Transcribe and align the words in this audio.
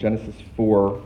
Genesis 0.00 0.34
4, 0.56 0.98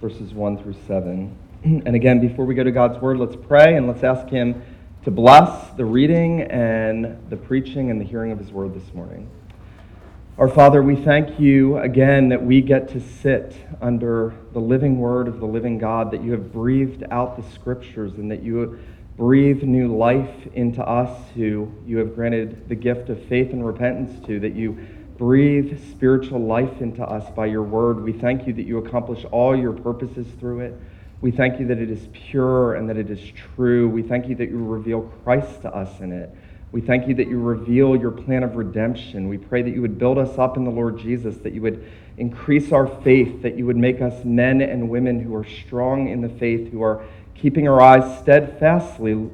verses 0.00 0.32
1 0.32 0.62
through 0.62 0.74
7. 0.86 1.36
And 1.64 1.94
again, 1.94 2.18
before 2.18 2.46
we 2.46 2.54
go 2.54 2.64
to 2.64 2.72
God's 2.72 2.98
Word, 3.02 3.18
let's 3.18 3.36
pray 3.36 3.76
and 3.76 3.86
let's 3.86 4.02
ask 4.02 4.26
Him 4.30 4.62
to 5.04 5.10
bless 5.10 5.68
the 5.76 5.84
reading 5.84 6.40
and 6.40 7.18
the 7.28 7.36
preaching 7.36 7.90
and 7.90 8.00
the 8.00 8.06
hearing 8.06 8.32
of 8.32 8.38
His 8.38 8.50
Word 8.50 8.72
this 8.74 8.94
morning. 8.94 9.28
Our 10.38 10.48
Father, 10.48 10.82
we 10.82 10.96
thank 10.96 11.38
you 11.38 11.76
again 11.76 12.30
that 12.30 12.42
we 12.42 12.62
get 12.62 12.88
to 12.88 13.00
sit 13.00 13.54
under 13.82 14.34
the 14.54 14.58
living 14.58 14.98
Word 14.98 15.28
of 15.28 15.38
the 15.38 15.46
living 15.46 15.76
God, 15.76 16.10
that 16.12 16.22
you 16.22 16.32
have 16.32 16.54
breathed 16.54 17.04
out 17.10 17.36
the 17.36 17.48
Scriptures 17.50 18.14
and 18.14 18.30
that 18.30 18.42
you 18.42 18.78
breathe 19.18 19.62
new 19.62 19.94
life 19.94 20.46
into 20.54 20.82
us 20.82 21.28
who 21.34 21.70
you 21.84 21.98
have 21.98 22.14
granted 22.14 22.66
the 22.70 22.74
gift 22.74 23.10
of 23.10 23.22
faith 23.26 23.52
and 23.52 23.64
repentance 23.64 24.26
to, 24.26 24.40
that 24.40 24.54
you 24.54 24.86
breathe 25.18 25.80
spiritual 25.90 26.40
life 26.40 26.80
into 26.80 27.02
us 27.02 27.30
by 27.34 27.46
your 27.46 27.62
word. 27.62 28.02
We 28.02 28.12
thank 28.12 28.46
you 28.46 28.52
that 28.54 28.64
you 28.64 28.78
accomplish 28.78 29.24
all 29.26 29.56
your 29.56 29.72
purposes 29.72 30.26
through 30.38 30.60
it. 30.60 30.80
We 31.20 31.30
thank 31.30 31.60
you 31.60 31.66
that 31.68 31.78
it 31.78 31.90
is 31.90 32.08
pure 32.12 32.74
and 32.74 32.88
that 32.88 32.96
it 32.96 33.10
is 33.10 33.20
true. 33.54 33.88
We 33.88 34.02
thank 34.02 34.28
you 34.28 34.34
that 34.36 34.48
you 34.48 34.64
reveal 34.64 35.02
Christ 35.22 35.62
to 35.62 35.74
us 35.74 36.00
in 36.00 36.12
it. 36.12 36.34
We 36.72 36.80
thank 36.80 37.06
you 37.06 37.14
that 37.16 37.28
you 37.28 37.38
reveal 37.38 37.94
your 37.94 38.10
plan 38.10 38.42
of 38.42 38.56
redemption. 38.56 39.28
We 39.28 39.38
pray 39.38 39.62
that 39.62 39.70
you 39.70 39.82
would 39.82 39.98
build 39.98 40.18
us 40.18 40.38
up 40.38 40.56
in 40.56 40.64
the 40.64 40.70
Lord 40.70 40.98
Jesus, 40.98 41.36
that 41.38 41.52
you 41.52 41.62
would 41.62 41.86
increase 42.16 42.72
our 42.72 42.86
faith, 42.86 43.42
that 43.42 43.56
you 43.56 43.66
would 43.66 43.76
make 43.76 44.00
us 44.00 44.24
men 44.24 44.62
and 44.62 44.88
women 44.88 45.20
who 45.20 45.34
are 45.34 45.44
strong 45.44 46.08
in 46.08 46.22
the 46.22 46.28
faith, 46.28 46.72
who 46.72 46.82
are 46.82 47.04
keeping 47.34 47.68
our 47.68 47.80
eyes 47.80 48.18
steadfastly 48.20 49.28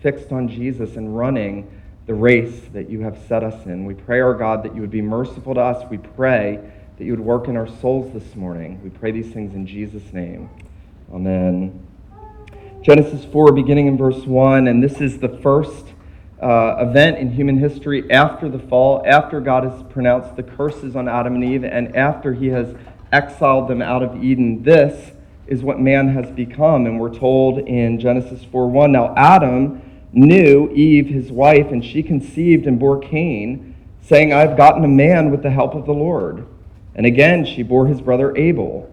fixed 0.00 0.30
on 0.30 0.48
Jesus 0.48 0.96
and 0.96 1.16
running 1.16 1.73
the 2.06 2.14
race 2.14 2.60
that 2.72 2.90
you 2.90 3.00
have 3.00 3.18
set 3.28 3.42
us 3.42 3.64
in. 3.66 3.86
We 3.86 3.94
pray, 3.94 4.20
our 4.20 4.34
God, 4.34 4.62
that 4.64 4.74
you 4.74 4.80
would 4.82 4.90
be 4.90 5.00
merciful 5.00 5.54
to 5.54 5.60
us. 5.60 5.88
We 5.90 5.98
pray 5.98 6.60
that 6.98 7.04
you 7.04 7.12
would 7.12 7.20
work 7.20 7.48
in 7.48 7.56
our 7.56 7.66
souls 7.66 8.12
this 8.12 8.36
morning. 8.36 8.80
We 8.82 8.90
pray 8.90 9.10
these 9.10 9.32
things 9.32 9.54
in 9.54 9.66
Jesus' 9.66 10.12
name. 10.12 10.50
Amen. 11.12 11.86
Genesis 12.82 13.24
4, 13.24 13.52
beginning 13.52 13.86
in 13.86 13.96
verse 13.96 14.26
1, 14.26 14.68
and 14.68 14.82
this 14.82 15.00
is 15.00 15.18
the 15.18 15.30
first 15.40 15.86
uh, 16.42 16.76
event 16.86 17.16
in 17.16 17.32
human 17.32 17.56
history 17.56 18.10
after 18.10 18.50
the 18.50 18.58
fall, 18.58 19.02
after 19.06 19.40
God 19.40 19.64
has 19.64 19.82
pronounced 19.84 20.36
the 20.36 20.42
curses 20.42 20.94
on 20.94 21.08
Adam 21.08 21.36
and 21.36 21.44
Eve, 21.44 21.64
and 21.64 21.96
after 21.96 22.34
he 22.34 22.48
has 22.48 22.74
exiled 23.12 23.68
them 23.68 23.80
out 23.80 24.02
of 24.02 24.22
Eden. 24.22 24.62
This 24.62 25.12
is 25.46 25.62
what 25.62 25.80
man 25.80 26.08
has 26.08 26.30
become, 26.30 26.84
and 26.84 27.00
we're 27.00 27.14
told 27.14 27.60
in 27.60 27.98
Genesis 27.98 28.44
4 28.44 28.68
1. 28.68 28.92
Now, 28.92 29.14
Adam 29.16 29.80
knew 30.14 30.70
Eve, 30.72 31.08
his 31.08 31.30
wife, 31.30 31.70
and 31.70 31.84
she 31.84 32.02
conceived 32.02 32.66
and 32.66 32.78
bore 32.78 32.98
Cain, 33.00 33.74
saying, 34.02 34.32
I've 34.32 34.56
gotten 34.56 34.84
a 34.84 34.88
man 34.88 35.30
with 35.30 35.42
the 35.42 35.50
help 35.50 35.74
of 35.74 35.86
the 35.86 35.92
Lord. 35.92 36.46
And 36.94 37.06
again 37.06 37.44
she 37.44 37.62
bore 37.62 37.86
his 37.86 38.00
brother 38.00 38.36
Abel. 38.36 38.90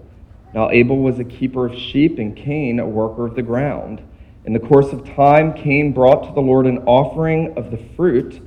Now 0.53 0.69
Abel 0.72 0.97
was 0.97 1.19
a 1.19 1.23
keeper 1.23 1.67
of 1.67 1.77
sheep, 1.77 2.17
and 2.17 2.36
Cain 2.36 2.80
a 2.80 2.88
worker 2.88 3.27
of 3.27 3.36
the 3.36 3.42
ground. 3.42 4.02
In 4.45 4.53
the 4.53 4.59
course 4.59 4.92
of 4.92 5.05
time, 5.05 5.53
Cain 5.53 5.94
brought 5.94 6.27
to 6.27 6.33
the 6.33 6.42
Lord 6.42 6.66
an 6.66 6.80
offering 6.80 7.55
of 7.58 7.69
the 7.69 7.77
fruit 7.95 8.42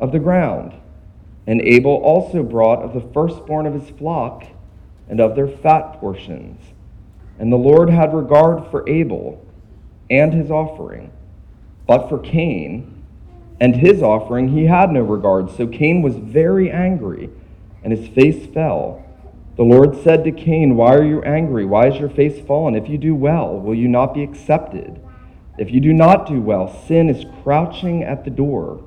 of 0.00 0.10
the 0.10 0.18
ground. 0.18 0.74
And 1.46 1.60
Abel 1.60 1.92
also 1.92 2.42
brought 2.42 2.82
of 2.82 2.92
the 2.92 3.12
firstborn 3.12 3.66
of 3.66 3.74
his 3.74 3.88
flock 3.90 4.44
and 5.08 5.20
of 5.20 5.36
their 5.36 5.46
fat 5.46 6.00
portions. 6.00 6.60
And 7.38 7.52
the 7.52 7.56
Lord 7.56 7.88
had 7.88 8.12
regard 8.12 8.68
for 8.70 8.88
Abel 8.88 9.46
and 10.10 10.32
his 10.32 10.50
offering 10.50 11.12
but 11.86 12.08
for 12.08 12.18
Cain 12.18 12.96
and 13.60 13.76
his 13.76 14.02
offering 14.02 14.48
he 14.48 14.66
had 14.66 14.90
no 14.90 15.02
regard. 15.02 15.50
So 15.56 15.66
Cain 15.66 16.02
was 16.02 16.16
very 16.16 16.70
angry, 16.70 17.30
and 17.82 17.92
his 17.92 18.08
face 18.08 18.46
fell. 18.52 19.04
The 19.56 19.62
Lord 19.62 20.02
said 20.02 20.24
to 20.24 20.32
Cain, 20.32 20.76
Why 20.76 20.94
are 20.94 21.04
you 21.04 21.22
angry? 21.22 21.64
Why 21.64 21.88
is 21.88 21.98
your 21.98 22.10
face 22.10 22.44
fallen? 22.46 22.74
If 22.74 22.88
you 22.88 22.98
do 22.98 23.14
well, 23.14 23.58
will 23.58 23.74
you 23.74 23.88
not 23.88 24.12
be 24.12 24.22
accepted? 24.22 25.00
If 25.58 25.70
you 25.70 25.80
do 25.80 25.94
not 25.94 26.26
do 26.26 26.40
well, 26.40 26.68
sin 26.86 27.08
is 27.08 27.24
crouching 27.42 28.02
at 28.02 28.24
the 28.24 28.30
door. 28.30 28.84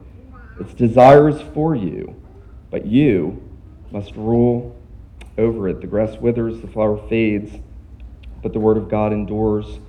Its 0.60 0.74
desires 0.74 1.42
for 1.54 1.76
you, 1.76 2.22
but 2.70 2.86
you 2.86 3.42
must 3.92 4.16
rule 4.16 4.76
over 5.38 5.68
it. 5.70 5.82
The 5.82 5.88
grass 5.88 6.18
withers, 6.18 6.62
the 6.62 6.68
flower 6.68 6.98
fades, 7.08 7.52
but 8.44 8.54
the 8.54 8.60
word 8.60 8.78
of 8.78 8.90
God 8.90 9.12
endures 9.12 9.80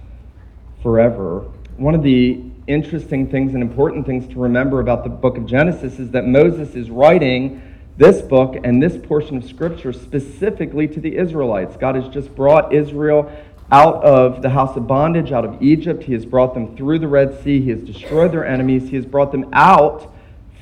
forever. 0.82 1.40
One 1.76 1.94
of 1.94 2.02
the 2.02 2.49
interesting 2.70 3.28
things 3.30 3.54
and 3.54 3.62
important 3.62 4.06
things 4.06 4.26
to 4.28 4.38
remember 4.38 4.80
about 4.80 5.04
the 5.04 5.10
book 5.10 5.36
of 5.36 5.46
Genesis 5.46 5.98
is 5.98 6.10
that 6.12 6.26
Moses 6.26 6.74
is 6.74 6.90
writing 6.90 7.62
this 7.96 8.22
book 8.22 8.56
and 8.64 8.82
this 8.82 8.96
portion 9.06 9.36
of 9.36 9.44
Scripture 9.44 9.92
specifically 9.92 10.88
to 10.88 11.00
the 11.00 11.16
Israelites. 11.16 11.76
God 11.76 11.96
has 11.96 12.08
just 12.08 12.34
brought 12.34 12.72
Israel 12.72 13.30
out 13.72 14.02
of 14.02 14.42
the 14.42 14.50
house 14.50 14.76
of 14.76 14.86
bondage, 14.86 15.32
out 15.32 15.44
of 15.44 15.62
Egypt. 15.62 16.02
He 16.02 16.12
has 16.14 16.24
brought 16.24 16.54
them 16.54 16.76
through 16.76 16.98
the 16.98 17.08
Red 17.08 17.42
Sea. 17.42 17.60
He 17.60 17.70
has 17.70 17.82
destroyed 17.82 18.32
their 18.32 18.46
enemies. 18.46 18.88
He 18.88 18.96
has 18.96 19.06
brought 19.06 19.32
them 19.32 19.48
out 19.52 20.12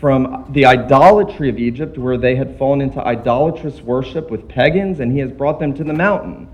from 0.01 0.47
the 0.51 0.67
idolatry 0.67 1.49
of 1.49 1.59
Egypt, 1.59 1.99
where 1.99 2.17
they 2.17 2.37
had 2.37 2.57
fallen 2.59 2.81
into 2.81 3.05
idolatrous 3.05 3.81
worship 3.81 4.31
with 4.31 4.49
pagans, 4.49 5.01
and 5.01 5.11
he 5.13 5.19
has 5.19 5.33
brought 5.33 5.59
them 5.59 5.75
to 5.75 5.85
the 5.85 5.93
mountain. 5.93 6.49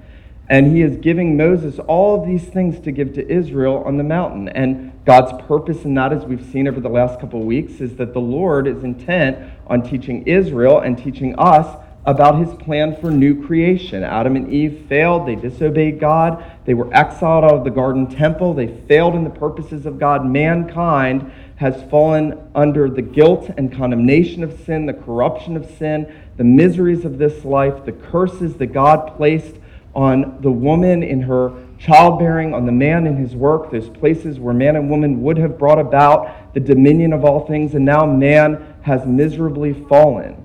And 0.49 0.75
he 0.75 0.83
is 0.83 0.97
giving 0.99 1.37
Moses 1.37 1.79
all 1.79 2.21
of 2.21 2.27
these 2.27 2.45
things 2.45 2.81
to 2.81 2.93
give 2.93 3.15
to 3.15 3.29
Israel 3.31 3.83
on 3.85 3.97
the 3.97 4.05
mountain. 4.05 4.49
And 4.49 4.93
God's 5.05 5.33
purpose 5.47 5.85
in 5.85 5.95
that, 5.95 6.13
as 6.13 6.25
we've 6.25 6.45
seen 6.51 6.67
over 6.67 6.81
the 6.81 6.89
last 6.89 7.21
couple 7.21 7.41
of 7.41 7.47
weeks, 7.47 7.81
is 7.81 7.97
that 7.97 8.15
the 8.15 8.21
Lord 8.21 8.67
is 8.67 8.83
intent 8.83 9.39
on 9.67 9.83
teaching 9.83 10.27
Israel 10.27 10.81
and 10.81 10.97
teaching 10.97 11.35
us 11.39 11.79
about 12.07 12.39
his 12.39 12.55
plan 12.55 12.97
for 13.01 13.11
new 13.11 13.47
creation. 13.47 14.03
Adam 14.03 14.37
and 14.37 14.53
Eve 14.53 14.87
failed. 14.89 15.27
They 15.27 15.37
disobeyed 15.37 16.01
God. 16.01 16.45
They 16.65 16.75
were 16.75 16.93
exiled 16.95 17.45
out 17.45 17.55
of 17.55 17.65
the 17.65 17.71
garden 17.71 18.07
temple. 18.07 18.55
They 18.55 18.67
failed 18.67 19.15
in 19.15 19.25
the 19.25 19.31
purposes 19.31 19.87
of 19.87 19.99
God. 19.99 20.27
Mankind 20.27 21.33
has 21.57 21.83
fallen 21.91 22.51
under 22.55 22.91
the 22.91 23.03
guilt 23.03 23.51
and 23.57 23.73
condemnation 23.73 24.43
of 24.43 24.59
sin, 24.65 24.87
the 24.87 24.93
corruption 24.93 25.57
of 25.57 25.65
sin, 25.79 26.15
the 26.37 26.45
miseries 26.45 27.05
of 27.05 27.17
this 27.19 27.45
life, 27.45 27.85
the 27.85 27.93
curses 27.93 28.57
that 28.57 28.67
God 28.67 29.17
placed 29.17 29.57
on 29.95 30.41
the 30.43 30.51
woman 30.51 31.03
in 31.03 31.23
her 31.23 31.53
childbearing, 31.85 32.55
on 32.55 32.65
the 32.65 32.73
man 32.73 33.07
in 33.07 33.17
his 33.17 33.35
work, 33.35 33.71
those 33.71 33.91
places 33.91 34.39
where 34.39 34.55
man 34.55 34.77
and 34.77 34.89
woman 34.89 35.21
would 35.23 35.37
have 35.37 35.59
brought 35.59 35.79
about 35.79 36.55
the 36.55 36.61
dominion 36.61 37.13
of 37.13 37.25
all 37.25 37.47
things, 37.47 37.75
and 37.75 37.85
now 37.85 38.07
man 38.07 38.75
has 38.83 39.05
miserably 39.07 39.75
fallen. 39.89 40.43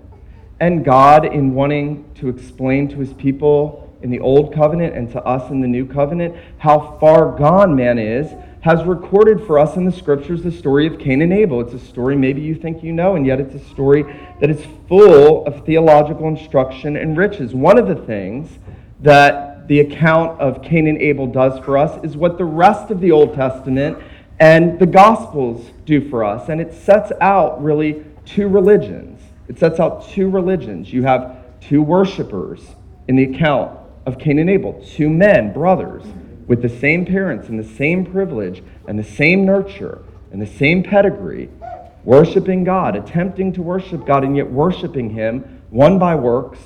And 0.60 0.84
God, 0.84 1.26
in 1.26 1.54
wanting 1.54 2.14
to 2.16 2.28
explain 2.28 2.90
to 2.90 3.00
his 3.00 3.14
people 3.14 3.98
in 4.02 4.10
the 4.10 4.20
old 4.20 4.54
covenant 4.54 4.96
and 4.96 5.10
to 5.12 5.24
us 5.24 5.50
in 5.50 5.62
the 5.62 5.68
new 5.68 5.86
covenant 5.86 6.36
how 6.58 6.98
far 7.00 7.38
gone 7.38 7.76
man 7.76 7.98
is, 7.98 8.32
has 8.62 8.84
recorded 8.84 9.42
for 9.48 9.58
us 9.58 9.78
in 9.78 9.86
the 9.86 9.92
scriptures 9.92 10.44
the 10.44 10.52
story 10.52 10.86
of 10.88 11.00
Cain 11.00 11.22
and 11.22 11.32
Abel. 11.32 11.62
It's 11.62 11.74
a 11.74 11.80
story 11.80 12.18
maybe 12.18 12.42
you 12.42 12.56
think 12.56 12.84
you 12.84 12.92
know, 12.92 13.16
and 13.16 13.26
yet 13.26 13.40
it's 13.40 13.56
a 13.56 13.70
story 13.70 14.04
that 14.42 14.50
is 14.50 14.62
full 14.90 15.46
of 15.46 15.66
theological 15.66 16.28
instruction 16.28 16.98
and 16.98 17.18
riches. 17.18 17.54
One 17.54 17.78
of 17.78 17.88
the 17.88 17.96
things 17.96 18.60
that 19.00 19.49
the 19.70 19.82
account 19.82 20.42
of 20.42 20.64
Cain 20.64 20.88
and 20.88 21.00
Abel 21.00 21.28
does 21.28 21.64
for 21.64 21.78
us 21.78 22.04
is 22.04 22.18
what 22.18 22.40
the 22.40 22.44
rest 22.44 22.90
of 22.90 23.00
the 23.02 23.12
Old 23.12 23.36
Testament 23.36 24.00
and 24.40 24.80
the 24.80 24.88
Gospels 24.88 25.70
do 25.86 26.10
for 26.10 26.24
us. 26.24 26.50
And 26.50 26.60
it 26.60 26.74
sets 26.74 27.12
out 27.22 27.64
really 27.64 28.04
two 28.26 28.48
religions. 28.48 29.22
It 29.48 29.60
sets 29.60 29.80
out 29.80 30.10
two 30.10 30.28
religions. 30.28 30.92
You 30.92 31.04
have 31.04 31.38
two 31.62 31.84
worshipers 31.84 32.62
in 33.08 33.16
the 33.16 33.26
account 33.26 33.78
of 34.08 34.18
Cain 34.18 34.40
and 34.40 34.50
Abel, 34.50 34.84
two 34.96 35.08
men, 35.08 35.54
brothers, 35.54 36.04
with 36.48 36.64
the 36.64 36.70
same 36.70 37.06
parents 37.06 37.48
and 37.48 37.60
the 37.60 37.76
same 37.76 38.04
privilege 38.04 38.64
and 38.88 38.98
the 38.98 39.04
same 39.04 39.46
nurture 39.46 40.02
and 40.32 40.42
the 40.42 40.48
same 40.48 40.82
pedigree, 40.82 41.48
worshiping 42.04 42.64
God, 42.64 42.96
attempting 42.96 43.54
to 43.54 43.62
worship 43.62 44.08
God, 44.08 44.24
and 44.24 44.36
yet 44.36 44.50
worshiping 44.50 45.12
Him, 45.12 45.62
one 45.70 46.00
by 46.00 46.16
works 46.16 46.58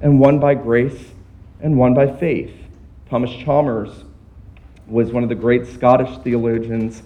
and 0.00 0.18
one 0.18 0.40
by 0.40 0.54
grace 0.54 1.12
and 1.60 1.76
one 1.76 1.94
by 1.94 2.06
faith. 2.06 2.54
Thomas 3.08 3.30
Chalmers 3.30 4.04
was 4.86 5.12
one 5.12 5.22
of 5.22 5.28
the 5.28 5.34
great 5.34 5.66
Scottish 5.66 6.16
theologians 6.18 7.02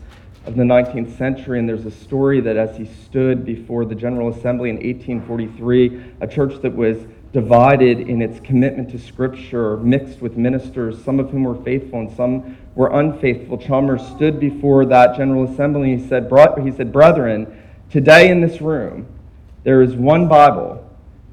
of 0.47 0.57
the 0.57 0.63
19th 0.63 1.17
century, 1.17 1.59
and 1.59 1.69
there's 1.69 1.87
a 1.87 1.91
story 1.91 2.41
that 2.41 2.57
as 2.57 2.77
he 2.77 2.85
stood 2.85 3.45
before 3.45 3.85
the 3.85 3.95
General 3.95 4.29
Assembly 4.29 4.71
in 4.71 4.77
1843, 4.77 6.15
a 6.21 6.27
church 6.27 6.61
that 6.63 6.75
was 6.75 6.99
divided 7.33 8.01
in 8.01 8.21
its 8.21 8.41
commitment 8.41 8.91
to 8.91 8.99
Scripture, 8.99 9.77
mixed 9.79 10.21
with 10.21 10.37
ministers, 10.37 11.03
some 11.03 11.19
of 11.19 11.31
whom 11.31 11.45
were 11.45 11.61
faithful 11.63 12.01
and 12.01 12.15
some 12.17 12.59
were 12.75 12.91
unfaithful. 12.99 13.57
Chalmers 13.57 14.07
stood 14.09 14.39
before 14.39 14.85
that 14.87 15.17
General 15.17 15.51
Assembly 15.51 15.93
and 15.93 16.01
he 16.01 16.09
said, 16.09 16.31
he 16.63 16.71
said, 16.71 16.93
Brethren, 16.93 17.63
today 17.91 18.29
in 18.29 18.41
this 18.41 18.61
room, 18.61 19.07
there 19.65 19.81
is 19.81 19.95
one 19.95 20.29
Bible, 20.29 20.85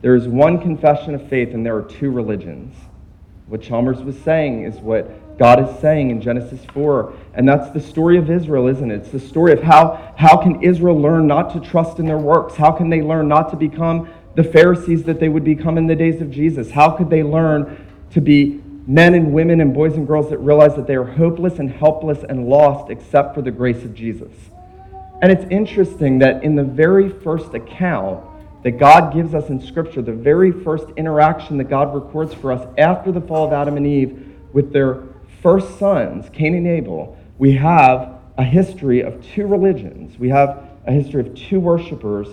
there 0.01 0.15
is 0.15 0.27
one 0.27 0.62
confession 0.62 1.15
of 1.15 1.27
faith, 1.27 1.54
and 1.54 1.65
there 1.65 1.75
are 1.75 1.83
two 1.83 2.12
religions. 2.12 2.75
What 3.50 3.63
Chalmers 3.63 4.04
was 4.04 4.16
saying 4.19 4.66
is 4.66 4.75
what 4.75 5.38
God 5.40 5.68
is 5.68 5.80
saying 5.80 6.12
in 6.12 6.22
Genesis 6.22 6.63
4. 6.72 7.12
And 7.34 7.50
that's 7.50 7.72
the 7.72 7.80
story 7.80 8.19
of 8.19 8.30
Israel, 8.30 8.68
isn't 8.68 8.92
it? 8.92 8.98
It's 8.98 9.10
the 9.10 9.19
story 9.19 9.54
of 9.54 9.63
how, 9.63 10.13
how 10.16 10.38
can 10.38 10.62
Israel 10.62 10.96
learn 11.01 11.25
not 11.25 11.51
to 11.54 11.60
trust 11.60 11.98
in 11.98 12.06
their 12.06 12.19
works? 12.19 12.56
How 12.56 12.72
can 12.72 12.92
they 12.92 13.01
learn 13.01 13.28
not 13.28 13.50
to 13.50 13.56
become 13.56 14.07
the 14.36 14.44
Pharisees 14.44 15.01
that 15.06 15.19
they 15.19 15.30
would 15.30 15.44
become 15.44 15.80
in 15.80 15.88
the 15.88 15.96
days 15.96 16.22
of 16.22 16.30
Jesus? 16.30 16.69
How 16.69 16.92
could 16.92 17.10
they 17.10 17.24
learn 17.24 17.88
to 18.12 18.22
be 18.22 18.62
men 18.86 19.16
and 19.16 19.34
women 19.34 19.62
and 19.62 19.74
boys 19.74 19.96
and 19.96 20.06
girls 20.06 20.30
that 20.30 20.38
realize 20.38 20.75
that 20.75 20.86
they 20.86 20.96
are 20.96 21.06
hopeless 21.06 21.57
and 21.57 21.72
helpless 21.72 22.24
and 22.30 22.48
lost 22.48 22.92
except 22.92 23.34
for 23.34 23.42
the 23.42 23.51
grace 23.51 23.84
of 23.84 23.96
Jesus? 23.96 24.31
And 25.24 25.31
it's 25.31 25.50
interesting 25.50 26.19
that 26.19 26.44
in 26.44 26.56
the 26.56 26.63
very 26.63 27.10
first 27.10 27.56
account 27.56 28.24
that 28.63 28.71
God 28.71 29.13
gives 29.13 29.33
us 29.33 29.50
in 29.50 29.65
Scripture, 29.65 30.01
the 30.01 30.11
very 30.11 30.51
first 30.51 30.85
interaction 30.97 31.57
that 31.57 31.69
God 31.69 31.94
records 31.94 32.33
for 32.33 32.51
us 32.51 32.67
after 32.77 33.11
the 33.11 33.21
fall 33.21 33.47
of 33.47 33.53
Adam 33.53 33.77
and 33.77 33.88
Eve 33.88 34.35
with 34.51 34.73
their 34.73 35.03
first 35.41 35.79
sons, 35.79 36.29
Cain 36.33 36.56
and 36.56 36.67
Abel, 36.67 37.17
we 37.38 37.53
have 37.53 38.15
a 38.38 38.44
history 38.44 39.01
of 39.01 39.25
two 39.33 39.47
religions. 39.47 40.17
We 40.19 40.29
have 40.29 40.69
a 40.85 40.91
history 40.91 41.21
of 41.21 41.35
two 41.35 41.59
worshipers 41.59 42.27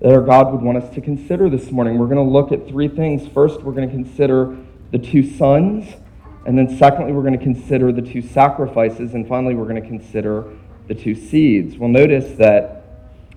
that 0.00 0.12
our 0.12 0.22
God 0.22 0.52
would 0.52 0.62
want 0.62 0.78
us 0.78 0.92
to 0.94 1.00
consider 1.00 1.48
this 1.48 1.70
morning. 1.70 1.98
We're 1.98 2.06
going 2.06 2.24
to 2.24 2.32
look 2.32 2.52
at 2.52 2.66
three 2.66 2.88
things. 2.88 3.28
First, 3.28 3.62
we're 3.62 3.72
going 3.72 3.88
to 3.88 3.94
consider 3.94 4.56
the 4.90 4.98
two 4.98 5.22
sons. 5.36 5.94
And 6.46 6.56
then, 6.56 6.76
secondly, 6.78 7.12
we're 7.12 7.22
going 7.22 7.38
to 7.38 7.44
consider 7.44 7.92
the 7.92 8.02
two 8.02 8.22
sacrifices. 8.22 9.14
And 9.14 9.28
finally, 9.28 9.54
we're 9.54 9.68
going 9.68 9.80
to 9.80 9.86
consider 9.86 10.50
the 10.88 10.94
two 10.94 11.14
seeds. 11.14 11.76
We'll 11.76 11.90
notice 11.90 12.36
that 12.38 12.79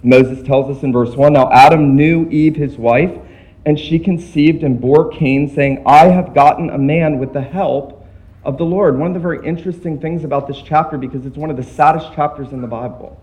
Moses 0.03 0.45
tells 0.45 0.75
us 0.75 0.83
in 0.83 0.91
verse 0.91 1.15
1 1.15 1.33
Now 1.33 1.50
Adam 1.51 1.95
knew 1.95 2.29
Eve, 2.29 2.55
his 2.55 2.77
wife, 2.77 3.17
and 3.65 3.79
she 3.79 3.97
conceived 3.97 4.63
and 4.63 4.79
bore 4.79 5.09
Cain, 5.09 5.50
saying, 5.50 5.83
I 5.85 6.09
have 6.09 6.35
gotten 6.35 6.69
a 6.69 6.77
man 6.77 7.17
with 7.17 7.33
the 7.33 7.41
help 7.41 8.05
of 8.44 8.57
the 8.57 8.65
Lord. 8.65 8.97
One 8.97 9.07
of 9.07 9.13
the 9.13 9.19
very 9.19 9.45
interesting 9.47 10.00
things 10.00 10.23
about 10.23 10.47
this 10.47 10.61
chapter, 10.61 10.97
because 10.97 11.25
it's 11.25 11.38
one 11.38 11.50
of 11.50 11.55
the 11.55 11.63
saddest 11.63 12.13
chapters 12.13 12.51
in 12.51 12.61
the 12.61 12.67
Bible. 12.67 13.19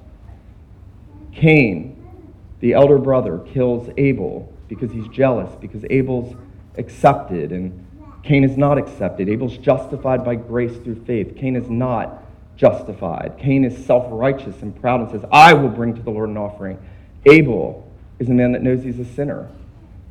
Cain, 1.35 1.97
the 2.61 2.73
elder 2.73 2.99
brother, 2.99 3.39
kills 3.39 3.91
Abel 3.99 4.53
because 4.69 4.91
he's 4.91 5.09
jealous, 5.09 5.55
because 5.61 5.85
Abel's 5.91 6.35
accepted 6.79 7.53
and 7.53 7.87
Cain 8.23 8.45
is 8.45 8.57
not 8.57 8.79
accepted. 8.79 9.29
Abel's 9.29 9.57
justified 9.59 10.25
by 10.25 10.35
grace 10.35 10.77
through 10.79 11.05
faith. 11.05 11.37
Cain 11.37 11.57
is 11.57 11.69
not 11.71 12.20
justified. 12.61 13.37
Cain 13.39 13.65
is 13.65 13.87
self 13.87 14.07
righteous 14.11 14.61
and 14.61 14.79
proud 14.79 15.01
and 15.01 15.11
says, 15.11 15.25
I 15.33 15.55
will 15.55 15.71
bring 15.71 15.95
to 15.95 16.03
the 16.03 16.11
Lord 16.11 16.29
an 16.29 16.37
offering. 16.37 16.79
Abel 17.25 17.91
is 18.19 18.29
a 18.29 18.35
man 18.35 18.53
that 18.53 18.63
knows 18.63 18.85
he's 18.85 18.99
a 18.99 19.05
sinner. 19.05 19.49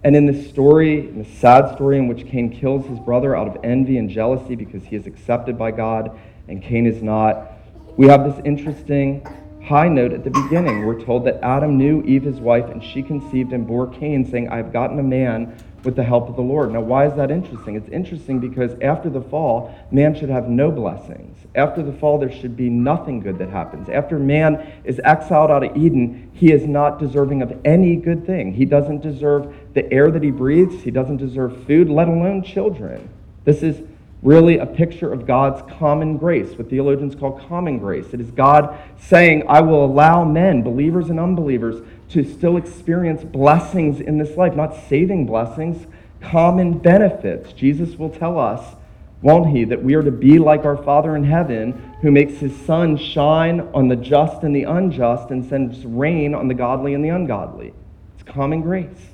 And 0.04 0.16
in 0.16 0.25
this 0.25 0.50
story, 0.50 1.10
in 1.10 1.19
the 1.19 1.30
sad 1.30 1.75
story 1.75 1.98
in 1.98 2.07
which 2.07 2.25
Cain 2.25 2.50
kills 2.50 2.88
his 2.88 2.98
brother 3.00 3.36
out 3.36 3.48
of 3.48 3.63
envy 3.63 3.98
and 3.98 4.10
jealousy 4.10 4.56
because 4.56 4.84
he 4.84 4.96
is 4.96 5.06
accepted 5.06 5.57
by 5.57 5.72
God 5.72 6.18
and 6.48 6.63
Cain 6.63 6.88
is 6.88 7.04
not, 7.04 7.51
we 7.98 8.07
have 8.07 8.24
this 8.24 8.44
interesting 8.46 9.24
high 9.63 9.90
note 9.90 10.13
at 10.13 10.24
the 10.24 10.31
beginning. 10.31 10.86
We're 10.86 11.04
told 11.04 11.25
that 11.25 11.44
Adam 11.44 11.78
knew 11.78 12.02
Eve, 12.04 12.24
his 12.24 12.40
wife, 12.40 12.66
and 12.69 12.84
she 12.84 13.04
conceived 13.04 13.52
and 13.54 13.68
bore 13.68 13.88
Cain, 13.88 14.25
saying, 14.25 14.50
I've 14.50 14.74
gotten 14.74 14.98
a 14.98 15.04
man 15.04 15.56
with 15.84 15.96
the 15.96 16.04
help 16.04 16.30
of 16.30 16.36
the 16.36 16.42
Lord. 16.42 16.72
Now, 16.72 16.81
why 16.81 17.06
is 17.06 17.16
that 17.16 17.31
interesting? 17.31 17.76
It's 17.76 17.90
interesting 17.90 18.40
because 18.40 18.72
after 18.81 19.10
the 19.10 19.22
fall, 19.22 19.74
man 19.92 20.16
should 20.16 20.30
have 20.30 20.50
no 20.50 20.72
blessings. 20.72 21.38
After 21.56 21.81
the 21.81 21.94
fall, 21.94 22.20
there 22.20 22.31
should 22.31 22.56
be 22.56 22.70
nothing 22.70 23.20
good 23.22 23.38
that 23.40 23.50
happens. 23.50 23.90
After 23.90 24.20
man 24.20 24.81
is 24.84 25.00
exiled 25.04 25.52
out 25.52 25.64
of 25.64 25.76
Eden, 25.76 26.31
he 26.34 26.52
is 26.52 26.68
not 26.68 27.00
deserving 27.00 27.42
of 27.42 27.58
any 27.66 27.96
good 27.96 28.26
thing. 28.26 28.54
He 28.54 28.66
doesn't 28.66 29.02
deserve 29.02 29.56
the 29.74 29.92
air 29.92 30.12
that 30.12 30.24
he 30.24 30.31
breathes, 30.31 30.84
he 30.84 30.92
doesn't 30.92 31.18
deserve 31.18 31.66
food, 31.66 31.90
let 31.90 32.08
alone 32.08 32.44
children. 32.44 33.10
This 33.46 33.64
is 33.64 33.81
really 34.22 34.58
a 34.58 34.66
picture 34.66 35.12
of 35.12 35.26
God's 35.26 35.62
common 35.78 36.18
grace, 36.18 36.58
what 36.58 36.70
theologians 36.70 37.16
call 37.16 37.40
common 37.48 37.80
grace. 37.80 38.14
It 38.14 38.20
is 38.20 38.31
God 38.31 38.78
saying, 39.00 39.46
I 39.48 39.62
will 39.62 39.86
allow 39.86 40.26
men, 40.26 40.62
believers 40.62 41.10
and 41.10 41.20
unbelievers, 41.20 41.81
to 42.10 42.24
still 42.24 42.58
experience 42.58 43.24
blessings 43.24 44.00
in 44.00 44.18
this 44.18 44.36
life, 44.36 44.56
not 44.56 44.76
saving 44.88 45.26
blessings, 45.26 45.86
common 46.22 46.78
benefits. 46.78 47.54
Jesus 47.54 47.98
will 47.98 48.10
tell 48.10 48.40
us, 48.40 48.76
won't 49.22 49.56
he, 49.56 49.64
that 49.66 49.84
we 49.84 49.96
are 49.96 50.04
to 50.04 50.12
be 50.12 50.40
like 50.40 50.66
our 50.66 50.78
Father 50.78 51.16
in 51.16 51.24
heaven 51.24 51.96
who 52.02 52.12
makes 52.12 52.40
his 52.40 52.56
sun 52.66 52.98
shine 52.98 53.62
on 53.74 53.88
the 53.90 53.96
just 53.96 54.44
and 54.44 54.56
the 54.56 54.64
unjust 54.64 55.30
and 55.30 55.46
sends 55.46 55.86
rain 55.86 56.34
on 56.34 56.48
the 56.48 56.54
godly 56.54 56.94
and 56.94 57.04
the 57.04 57.10
ungodly. 57.10 57.74
It's 58.16 58.24
common 58.24 58.62
grace. 58.62 59.10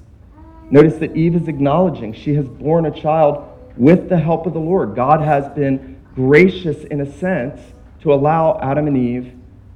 Notice 0.69 0.97
that 0.97 1.15
Eve 1.15 1.35
is 1.35 1.47
acknowledging 1.47 2.13
she 2.13 2.35
has 2.35 2.47
borne 2.47 2.85
a 2.85 2.91
child 2.91 3.51
with 3.77 4.09
the 4.09 4.17
help 4.17 4.45
of 4.45 4.53
the 4.53 4.59
Lord. 4.59 4.95
God 4.95 5.21
has 5.21 5.47
been 5.49 5.99
gracious 6.15 6.83
in 6.85 7.01
a 7.01 7.11
sense 7.19 7.59
to 8.01 8.13
allow 8.13 8.59
Adam 8.61 8.87
and 8.87 8.97
Eve 8.97 9.33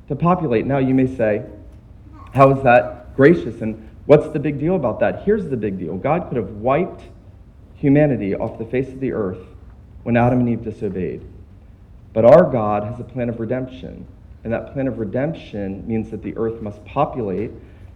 to 0.07 0.15
populate. 0.15 0.65
Now 0.65 0.77
you 0.77 0.93
may 0.93 1.13
say, 1.15 1.43
how 2.33 2.51
is 2.51 2.63
that 2.63 2.98
gracious. 3.15 3.61
And 3.61 3.89
what's 4.05 4.29
the 4.29 4.39
big 4.39 4.59
deal 4.59 4.75
about 4.75 4.99
that? 4.99 5.23
Here's 5.23 5.49
the 5.49 5.57
big 5.57 5.77
deal 5.77 5.97
God 5.97 6.27
could 6.27 6.37
have 6.37 6.51
wiped 6.51 7.03
humanity 7.75 8.35
off 8.35 8.57
the 8.57 8.65
face 8.65 8.89
of 8.89 8.99
the 8.99 9.13
earth 9.13 9.39
when 10.03 10.17
Adam 10.17 10.39
and 10.39 10.49
Eve 10.49 10.63
disobeyed. 10.63 11.25
But 12.13 12.25
our 12.25 12.49
God 12.51 12.83
has 12.83 12.99
a 12.99 13.03
plan 13.03 13.29
of 13.29 13.39
redemption. 13.39 14.05
And 14.43 14.53
that 14.53 14.73
plan 14.73 14.87
of 14.87 14.99
redemption 14.99 15.85
means 15.87 16.09
that 16.11 16.23
the 16.23 16.35
earth 16.37 16.61
must 16.61 16.83
populate 16.85 17.51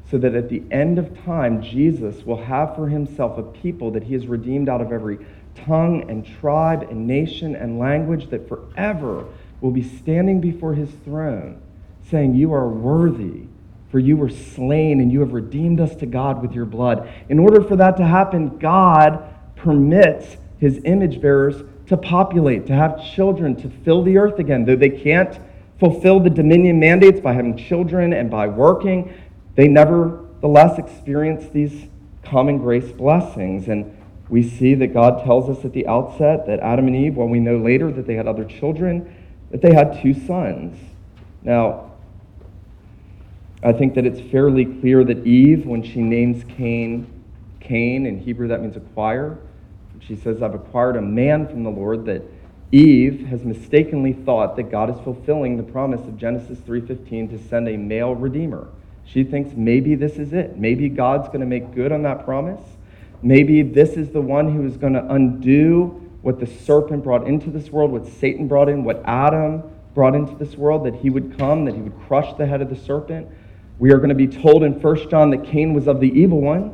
so 0.10 0.18
that 0.18 0.36
at 0.36 0.50
the 0.50 0.62
end 0.71 1.00
of 1.00 1.24
time, 1.24 1.62
Jesus 1.62 2.25
will 2.25 2.44
have 2.44 2.75
for 2.75 2.89
himself 2.89 3.38
a 3.38 3.44
people 3.44 3.92
that 3.92 4.04
he 4.04 4.13
has 4.13 4.27
redeemed 4.27 4.68
out 4.68 4.81
of 4.81 4.92
every 4.92 5.18
tongue 5.56 6.09
and 6.09 6.25
tribe 6.25 6.83
and 6.89 7.07
nation 7.07 7.56
and 7.56 7.80
language 7.80 8.30
that 8.30 8.48
forever 8.48 9.25
will 9.62 9.71
be 9.71 9.83
standing 9.83 10.42
before 10.42 10.74
his 10.74 10.89
throne 11.06 11.62
saying, 12.09 12.36
You 12.36 12.54
are 12.54 12.68
worthy 12.68 13.48
for 13.94 14.00
you 14.00 14.18
were 14.18 14.28
slain 14.28 15.01
and 15.01 15.12
you 15.12 15.19
have 15.19 15.34
redeemed 15.34 15.80
us 15.80 15.95
to 15.98 16.07
God 16.07 16.42
with 16.42 16.54
your 16.54 16.66
blood. 16.66 17.07
In 17.30 17.38
order 17.38 17.62
for 17.62 17.75
that 17.75 17.95
to 17.98 18.04
happen, 18.04 18.57
God 18.57 19.24
permits 19.56 20.38
his 20.57 20.81
image 20.84 21.22
bearers 21.22 21.62
to 21.90 21.95
populate, 21.95 22.66
to 22.66 22.74
have 22.74 23.06
children, 23.13 23.56
to 23.57 23.69
fill 23.69 24.01
the 24.01 24.18
earth 24.18 24.40
again. 24.40 24.66
Though 24.66 24.75
they 24.75 24.90
can't 24.90 25.38
fulfill 25.80 26.19
the 26.19 26.31
dominion 26.31 26.80
mandates 26.80 27.19
by 27.19 27.34
having 27.34 27.56
children 27.56 28.13
and 28.13 28.31
by 28.31 28.48
working, 28.48 29.13
they 29.54 29.68
nevertheless 29.68 30.80
experience 30.80 31.48
these 31.54 31.88
common 32.24 32.57
grace 32.57 32.92
blessings. 32.92 33.68
And 33.68 33.95
we 34.28 34.42
see 34.42 34.74
that 34.74 34.88
God 34.88 35.24
tells 35.24 35.56
us 35.56 35.63
at 35.63 35.74
the 35.74 35.86
outset 35.86 36.48
that 36.48 36.62
Adam 36.62 36.88
and 36.88 36.95
Eve, 36.95 37.18
well, 37.18 37.28
we 37.28 37.40
know 37.40 37.57
later 37.57 37.92
that 37.92 38.07
they 38.07 38.16
had 38.16 38.28
other 38.28 38.45
children, 38.45 39.16
that 39.51 39.62
they 39.62 39.75
had 39.75 40.01
two 40.01 40.16
sons. 40.16 40.80
Now, 41.44 41.93
I 43.63 43.71
think 43.71 43.95
that 43.95 44.06
it's 44.06 44.19
fairly 44.31 44.65
clear 44.65 45.04
that 45.06 45.25
Eve, 45.25 45.65
when 45.65 45.83
she 45.83 46.01
names 46.01 46.44
Cain, 46.50 47.07
Cain, 47.60 48.06
in 48.06 48.19
Hebrew 48.19 48.50
that 48.50 48.62
means 48.62 48.75
acquire, 48.75 49.38
she 50.01 50.18
says, 50.18 50.42
I've 50.42 50.54
acquired 50.54 50.98
a 50.98 51.01
man 51.01 51.48
from 51.48 51.63
the 51.63 51.69
Lord, 51.69 52.06
that 52.06 52.24
Eve 52.74 53.25
has 53.27 53.45
mistakenly 53.45 54.11
thought 54.11 54.57
that 54.57 54.64
God 54.64 54.90
is 54.90 54.99
fulfilling 55.04 55.56
the 55.56 55.64
promise 55.64 56.02
of 56.02 56.18
Genesis 56.18 56.59
3.15 56.59 57.30
to 57.30 57.47
send 57.47 57.69
a 57.69 57.78
male 57.78 58.16
redeemer. 58.16 58.68
She 59.06 59.23
thinks 59.23 59.56
maybe 59.56 59.95
this 59.95 60.18
is 60.18 60.33
it. 60.33 60.57
Maybe 60.57 60.90
God's 60.90 61.28
going 61.28 61.42
to 61.42 61.45
make 61.45 61.73
good 61.73 61.92
on 61.92 62.04
that 62.04 62.26
promise. 62.26 62.61
Maybe 63.21 63.61
this 63.61 63.92
is 63.92 64.09
the 64.09 64.21
one 64.21 64.54
who 64.54 64.66
is 64.66 64.76
going 64.76 64.94
to 64.94 65.06
undo 65.07 66.02
what 66.21 66.40
the 66.40 66.47
serpent 66.47 67.04
brought 67.04 67.28
into 67.28 67.49
this 67.49 67.69
world, 67.69 67.92
what 67.92 68.07
Satan 68.07 68.47
brought 68.47 68.69
in, 68.69 68.83
what 68.83 69.02
Adam 69.06 69.64
brought 69.94 70.16
into 70.16 70.35
this 70.35 70.57
world, 70.57 70.85
that 70.85 70.95
he 70.95 71.09
would 71.09 71.38
come, 71.38 71.66
that 71.66 71.76
he 71.76 71.81
would 71.81 71.97
crush 72.07 72.33
the 72.38 72.45
head 72.45 72.61
of 72.61 72.69
the 72.69 72.76
serpent. 72.76 73.28
We 73.83 73.92
are 73.92 73.97
going 73.97 74.07
to 74.07 74.16
be 74.16 74.30
told 74.30 74.63
in 74.63 74.80
1 74.80 75.09
John 75.09 75.31
that 75.31 75.44
Cain 75.44 75.73
was 75.73 75.87
of 75.87 75.99
the 75.99 76.07
evil 76.07 76.40
one. 76.40 76.73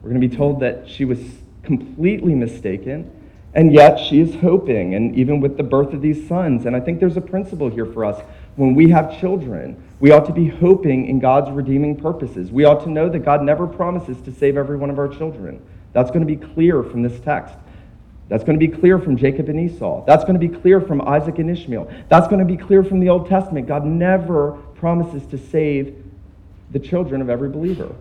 We're 0.00 0.10
going 0.10 0.20
to 0.20 0.28
be 0.28 0.36
told 0.36 0.60
that 0.60 0.88
she 0.88 1.04
was 1.04 1.18
completely 1.64 2.32
mistaken. 2.36 3.10
And 3.54 3.74
yet 3.74 3.98
she 3.98 4.20
is 4.20 4.36
hoping, 4.36 4.94
and 4.94 5.16
even 5.16 5.40
with 5.40 5.56
the 5.56 5.64
birth 5.64 5.92
of 5.92 6.00
these 6.00 6.28
sons. 6.28 6.64
And 6.64 6.76
I 6.76 6.80
think 6.80 7.00
there's 7.00 7.16
a 7.16 7.20
principle 7.20 7.68
here 7.68 7.86
for 7.86 8.04
us. 8.04 8.22
When 8.54 8.76
we 8.76 8.88
have 8.90 9.18
children, 9.18 9.82
we 9.98 10.12
ought 10.12 10.26
to 10.26 10.32
be 10.32 10.46
hoping 10.46 11.06
in 11.06 11.18
God's 11.18 11.50
redeeming 11.50 11.96
purposes. 11.96 12.52
We 12.52 12.64
ought 12.64 12.84
to 12.84 12.88
know 12.88 13.08
that 13.08 13.24
God 13.24 13.42
never 13.42 13.66
promises 13.66 14.20
to 14.20 14.32
save 14.32 14.56
every 14.56 14.76
one 14.76 14.90
of 14.90 14.98
our 15.00 15.08
children. 15.08 15.60
That's 15.92 16.12
going 16.12 16.24
to 16.24 16.36
be 16.36 16.36
clear 16.36 16.84
from 16.84 17.02
this 17.02 17.18
text. 17.18 17.56
That's 18.28 18.44
going 18.44 18.60
to 18.60 18.64
be 18.64 18.72
clear 18.72 19.00
from 19.00 19.16
Jacob 19.16 19.48
and 19.48 19.58
Esau. 19.58 20.04
That's 20.04 20.22
going 20.22 20.38
to 20.38 20.48
be 20.48 20.56
clear 20.56 20.80
from 20.80 21.00
Isaac 21.00 21.40
and 21.40 21.50
Ishmael. 21.50 21.90
That's 22.08 22.28
going 22.28 22.38
to 22.38 22.44
be 22.44 22.56
clear 22.56 22.84
from 22.84 23.00
the 23.00 23.08
Old 23.08 23.28
Testament. 23.28 23.66
God 23.66 23.84
never 23.84 24.52
promises 24.76 25.26
to 25.30 25.38
save 25.38 25.97
the 26.70 26.78
children 26.78 27.20
of 27.20 27.30
every 27.30 27.48
believer. 27.48 27.94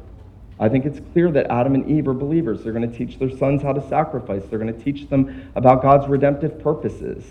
I 0.59 0.69
think 0.69 0.85
it's 0.85 0.99
clear 1.13 1.31
that 1.31 1.51
Adam 1.51 1.75
and 1.75 1.89
Eve 1.89 2.07
are 2.07 2.13
believers. 2.13 2.63
They're 2.63 2.73
going 2.73 2.89
to 2.89 2.97
teach 2.97 3.19
their 3.19 3.29
sons 3.29 3.61
how 3.61 3.73
to 3.73 3.87
sacrifice, 3.89 4.43
they're 4.49 4.59
going 4.59 4.73
to 4.73 4.83
teach 4.83 5.09
them 5.09 5.51
about 5.55 5.81
God's 5.81 6.07
redemptive 6.07 6.59
purposes. 6.59 7.23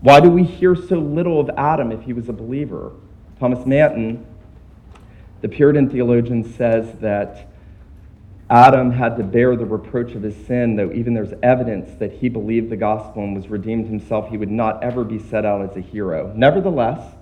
Why 0.00 0.20
do 0.20 0.28
we 0.28 0.44
hear 0.44 0.76
so 0.76 0.98
little 0.98 1.40
of 1.40 1.50
Adam 1.56 1.90
if 1.90 2.02
he 2.02 2.12
was 2.12 2.28
a 2.28 2.32
believer? 2.32 2.92
Thomas 3.40 3.64
Manton, 3.66 4.24
the 5.40 5.48
Puritan 5.48 5.88
theologian, 5.88 6.44
says 6.44 6.92
that 7.00 7.48
Adam 8.50 8.92
had 8.92 9.16
to 9.16 9.24
bear 9.24 9.56
the 9.56 9.64
reproach 9.64 10.12
of 10.12 10.22
his 10.22 10.36
sin, 10.46 10.76
though 10.76 10.92
even 10.92 11.14
there's 11.14 11.32
evidence 11.42 11.98
that 11.98 12.12
he 12.12 12.28
believed 12.28 12.68
the 12.68 12.76
gospel 12.76 13.24
and 13.24 13.34
was 13.34 13.48
redeemed 13.48 13.86
himself, 13.86 14.28
he 14.28 14.36
would 14.36 14.50
not 14.50 14.84
ever 14.84 15.02
be 15.02 15.18
set 15.18 15.46
out 15.46 15.68
as 15.68 15.76
a 15.76 15.80
hero. 15.80 16.32
Nevertheless, 16.36 17.14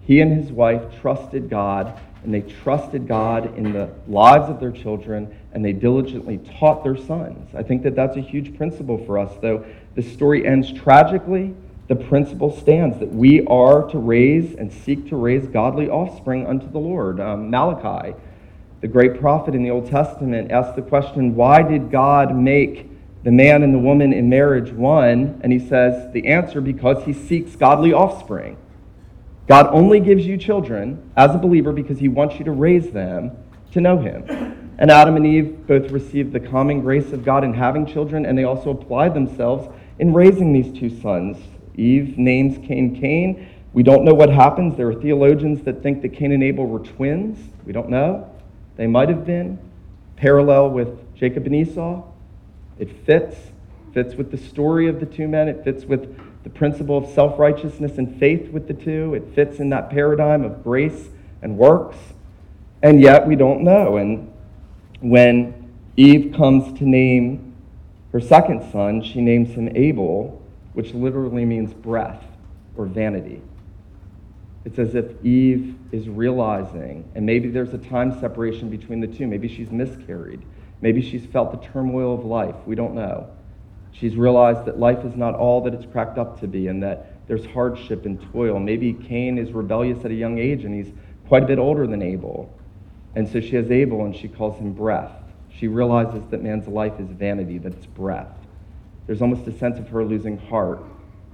he 0.00 0.20
and 0.20 0.36
his 0.36 0.50
wife 0.50 0.82
trusted 1.00 1.48
God 1.48 1.98
and 2.24 2.32
they 2.32 2.42
trusted 2.42 3.08
God 3.08 3.56
in 3.56 3.72
the 3.72 3.90
lives 4.06 4.48
of 4.48 4.60
their 4.60 4.70
children, 4.70 5.36
and 5.52 5.64
they 5.64 5.72
diligently 5.72 6.38
taught 6.58 6.84
their 6.84 6.96
sons. 6.96 7.54
I 7.54 7.62
think 7.62 7.82
that 7.82 7.96
that's 7.96 8.16
a 8.16 8.20
huge 8.20 8.56
principle 8.56 9.04
for 9.04 9.18
us, 9.18 9.32
though 9.40 9.64
the 9.94 10.02
story 10.02 10.46
ends 10.46 10.72
tragically. 10.72 11.54
The 11.88 11.96
principle 11.96 12.56
stands 12.56 12.98
that 13.00 13.12
we 13.12 13.44
are 13.46 13.88
to 13.88 13.98
raise 13.98 14.54
and 14.54 14.72
seek 14.72 15.08
to 15.08 15.16
raise 15.16 15.46
godly 15.48 15.88
offspring 15.88 16.46
unto 16.46 16.70
the 16.70 16.78
Lord. 16.78 17.20
Um, 17.20 17.50
Malachi, 17.50 18.14
the 18.80 18.88
great 18.88 19.20
prophet 19.20 19.54
in 19.54 19.62
the 19.62 19.70
Old 19.70 19.90
Testament, 19.90 20.52
asked 20.52 20.76
the 20.76 20.82
question 20.82 21.34
why 21.34 21.62
did 21.62 21.90
God 21.90 22.34
make 22.34 22.88
the 23.24 23.32
man 23.32 23.62
and 23.62 23.74
the 23.74 23.78
woman 23.78 24.12
in 24.12 24.28
marriage 24.28 24.72
one? 24.72 25.40
And 25.42 25.52
he 25.52 25.58
says 25.58 26.12
the 26.12 26.28
answer 26.28 26.60
because 26.60 27.04
he 27.04 27.12
seeks 27.12 27.56
godly 27.56 27.92
offspring. 27.92 28.56
God 29.52 29.68
only 29.70 30.00
gives 30.00 30.24
you 30.24 30.38
children 30.38 31.12
as 31.14 31.34
a 31.34 31.36
believer 31.36 31.74
because 31.74 31.98
he 31.98 32.08
wants 32.08 32.38
you 32.38 32.44
to 32.46 32.52
raise 32.52 32.90
them 32.90 33.32
to 33.72 33.82
know 33.82 33.98
him. 33.98 34.24
And 34.78 34.90
Adam 34.90 35.14
and 35.16 35.26
Eve 35.26 35.66
both 35.66 35.90
received 35.90 36.32
the 36.32 36.40
common 36.40 36.80
grace 36.80 37.12
of 37.12 37.22
God 37.22 37.44
in 37.44 37.52
having 37.52 37.84
children, 37.84 38.24
and 38.24 38.38
they 38.38 38.44
also 38.44 38.70
applied 38.70 39.12
themselves 39.12 39.68
in 39.98 40.14
raising 40.14 40.54
these 40.54 40.72
two 40.72 40.88
sons. 41.02 41.36
Eve 41.74 42.16
names 42.16 42.66
Cain 42.66 42.98
Cain. 42.98 43.46
We 43.74 43.82
don't 43.82 44.06
know 44.06 44.14
what 44.14 44.30
happens. 44.30 44.78
There 44.78 44.88
are 44.88 44.94
theologians 44.94 45.62
that 45.64 45.82
think 45.82 46.00
that 46.00 46.14
Cain 46.14 46.32
and 46.32 46.42
Abel 46.42 46.64
were 46.64 46.78
twins. 46.78 47.38
We 47.66 47.74
don't 47.74 47.90
know. 47.90 48.30
They 48.76 48.86
might 48.86 49.10
have 49.10 49.26
been. 49.26 49.58
Parallel 50.16 50.70
with 50.70 51.14
Jacob 51.14 51.44
and 51.44 51.54
Esau. 51.54 52.02
It 52.78 53.04
fits. 53.04 53.36
Fits 53.92 54.14
with 54.14 54.30
the 54.30 54.38
story 54.38 54.88
of 54.88 54.98
the 54.98 55.04
two 55.04 55.28
men. 55.28 55.46
It 55.48 55.62
fits 55.62 55.84
with 55.84 56.18
the 56.44 56.50
principle 56.50 56.98
of 56.98 57.08
self 57.14 57.38
righteousness 57.38 57.98
and 57.98 58.18
faith 58.18 58.50
with 58.50 58.66
the 58.68 58.74
two. 58.74 59.14
It 59.14 59.34
fits 59.34 59.58
in 59.58 59.70
that 59.70 59.90
paradigm 59.90 60.44
of 60.44 60.62
grace 60.62 61.08
and 61.40 61.56
works. 61.56 61.96
And 62.82 63.00
yet 63.00 63.26
we 63.26 63.36
don't 63.36 63.62
know. 63.62 63.96
And 63.96 64.32
when 65.00 65.72
Eve 65.96 66.34
comes 66.36 66.76
to 66.78 66.88
name 66.88 67.54
her 68.12 68.20
second 68.20 68.70
son, 68.72 69.02
she 69.02 69.20
names 69.20 69.50
him 69.50 69.68
Abel, 69.74 70.42
which 70.74 70.92
literally 70.94 71.44
means 71.44 71.72
breath 71.72 72.24
or 72.76 72.86
vanity. 72.86 73.42
It's 74.64 74.78
as 74.78 74.94
if 74.94 75.24
Eve 75.24 75.74
is 75.90 76.08
realizing, 76.08 77.10
and 77.14 77.26
maybe 77.26 77.50
there's 77.50 77.74
a 77.74 77.78
time 77.78 78.18
separation 78.20 78.70
between 78.70 79.00
the 79.00 79.08
two. 79.08 79.26
Maybe 79.26 79.48
she's 79.48 79.70
miscarried. 79.70 80.42
Maybe 80.80 81.02
she's 81.02 81.26
felt 81.26 81.50
the 81.52 81.68
turmoil 81.68 82.14
of 82.14 82.24
life. 82.24 82.54
We 82.66 82.74
don't 82.74 82.94
know. 82.94 83.28
She's 83.92 84.16
realized 84.16 84.64
that 84.64 84.78
life 84.78 85.04
is 85.04 85.16
not 85.16 85.34
all 85.34 85.60
that 85.62 85.74
it's 85.74 85.86
cracked 85.86 86.18
up 86.18 86.40
to 86.40 86.48
be 86.48 86.66
and 86.66 86.82
that 86.82 87.26
there's 87.28 87.46
hardship 87.46 88.04
and 88.04 88.20
toil. 88.32 88.58
Maybe 88.58 88.92
Cain 88.92 89.38
is 89.38 89.52
rebellious 89.52 90.04
at 90.04 90.10
a 90.10 90.14
young 90.14 90.38
age 90.38 90.64
and 90.64 90.74
he's 90.74 90.92
quite 91.28 91.44
a 91.44 91.46
bit 91.46 91.58
older 91.58 91.86
than 91.86 92.02
Abel. 92.02 92.52
And 93.14 93.28
so 93.28 93.40
she 93.40 93.56
has 93.56 93.70
Abel 93.70 94.04
and 94.04 94.16
she 94.16 94.28
calls 94.28 94.58
him 94.58 94.72
breath. 94.72 95.12
She 95.50 95.68
realizes 95.68 96.22
that 96.30 96.42
man's 96.42 96.66
life 96.66 96.98
is 96.98 97.08
vanity, 97.08 97.58
that 97.58 97.74
it's 97.74 97.86
breath. 97.86 98.34
There's 99.06 99.20
almost 99.20 99.46
a 99.46 99.58
sense 99.58 99.78
of 99.78 99.88
her 99.88 100.04
losing 100.04 100.38
heart 100.38 100.82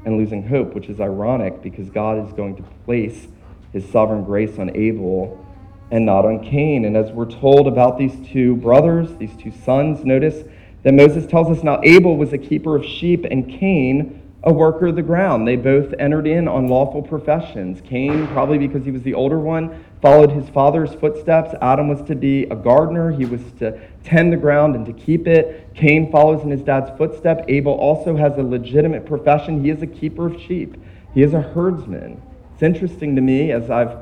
and 0.04 0.16
losing 0.16 0.46
hope, 0.46 0.74
which 0.74 0.88
is 0.88 1.00
ironic 1.00 1.62
because 1.62 1.88
God 1.90 2.26
is 2.26 2.32
going 2.32 2.56
to 2.56 2.62
place 2.84 3.28
his 3.72 3.88
sovereign 3.88 4.24
grace 4.24 4.58
on 4.58 4.74
Abel 4.76 5.44
and 5.90 6.04
not 6.04 6.24
on 6.24 6.44
Cain. 6.44 6.84
And 6.84 6.96
as 6.96 7.10
we're 7.12 7.30
told 7.30 7.66
about 7.66 7.98
these 7.98 8.14
two 8.28 8.56
brothers, 8.56 9.16
these 9.16 9.36
two 9.36 9.52
sons, 9.64 10.04
notice 10.04 10.46
that 10.82 10.94
Moses 10.94 11.26
tells 11.26 11.56
us 11.56 11.62
now 11.64 11.80
Abel 11.82 12.16
was 12.16 12.32
a 12.32 12.38
keeper 12.38 12.76
of 12.76 12.84
sheep 12.84 13.24
and 13.24 13.48
Cain 13.48 14.22
a 14.44 14.52
worker 14.52 14.86
of 14.86 14.96
the 14.96 15.02
ground. 15.02 15.48
They 15.48 15.56
both 15.56 15.92
entered 15.98 16.26
in 16.26 16.46
on 16.46 16.68
lawful 16.68 17.02
professions. 17.02 17.80
Cain, 17.80 18.28
probably 18.28 18.58
because 18.58 18.84
he 18.84 18.90
was 18.92 19.02
the 19.02 19.14
older 19.14 19.38
one, 19.38 19.84
followed 20.00 20.30
his 20.30 20.48
father's 20.48 20.94
footsteps. 20.94 21.54
Adam 21.60 21.88
was 21.88 22.00
to 22.02 22.14
be 22.14 22.44
a 22.44 22.54
gardener, 22.54 23.10
he 23.10 23.24
was 23.24 23.40
to 23.58 23.78
tend 24.04 24.32
the 24.32 24.36
ground 24.36 24.76
and 24.76 24.86
to 24.86 24.92
keep 24.92 25.26
it. 25.26 25.68
Cain 25.74 26.10
follows 26.12 26.44
in 26.44 26.50
his 26.50 26.62
dad's 26.62 26.96
footsteps. 26.96 27.44
Abel 27.48 27.72
also 27.72 28.16
has 28.16 28.38
a 28.38 28.42
legitimate 28.42 29.04
profession. 29.06 29.62
He 29.62 29.70
is 29.70 29.82
a 29.82 29.86
keeper 29.86 30.26
of 30.26 30.40
sheep, 30.40 30.76
he 31.14 31.22
is 31.22 31.34
a 31.34 31.42
herdsman. 31.42 32.22
It's 32.54 32.62
interesting 32.62 33.16
to 33.16 33.22
me 33.22 33.50
as 33.50 33.70
I've 33.70 33.96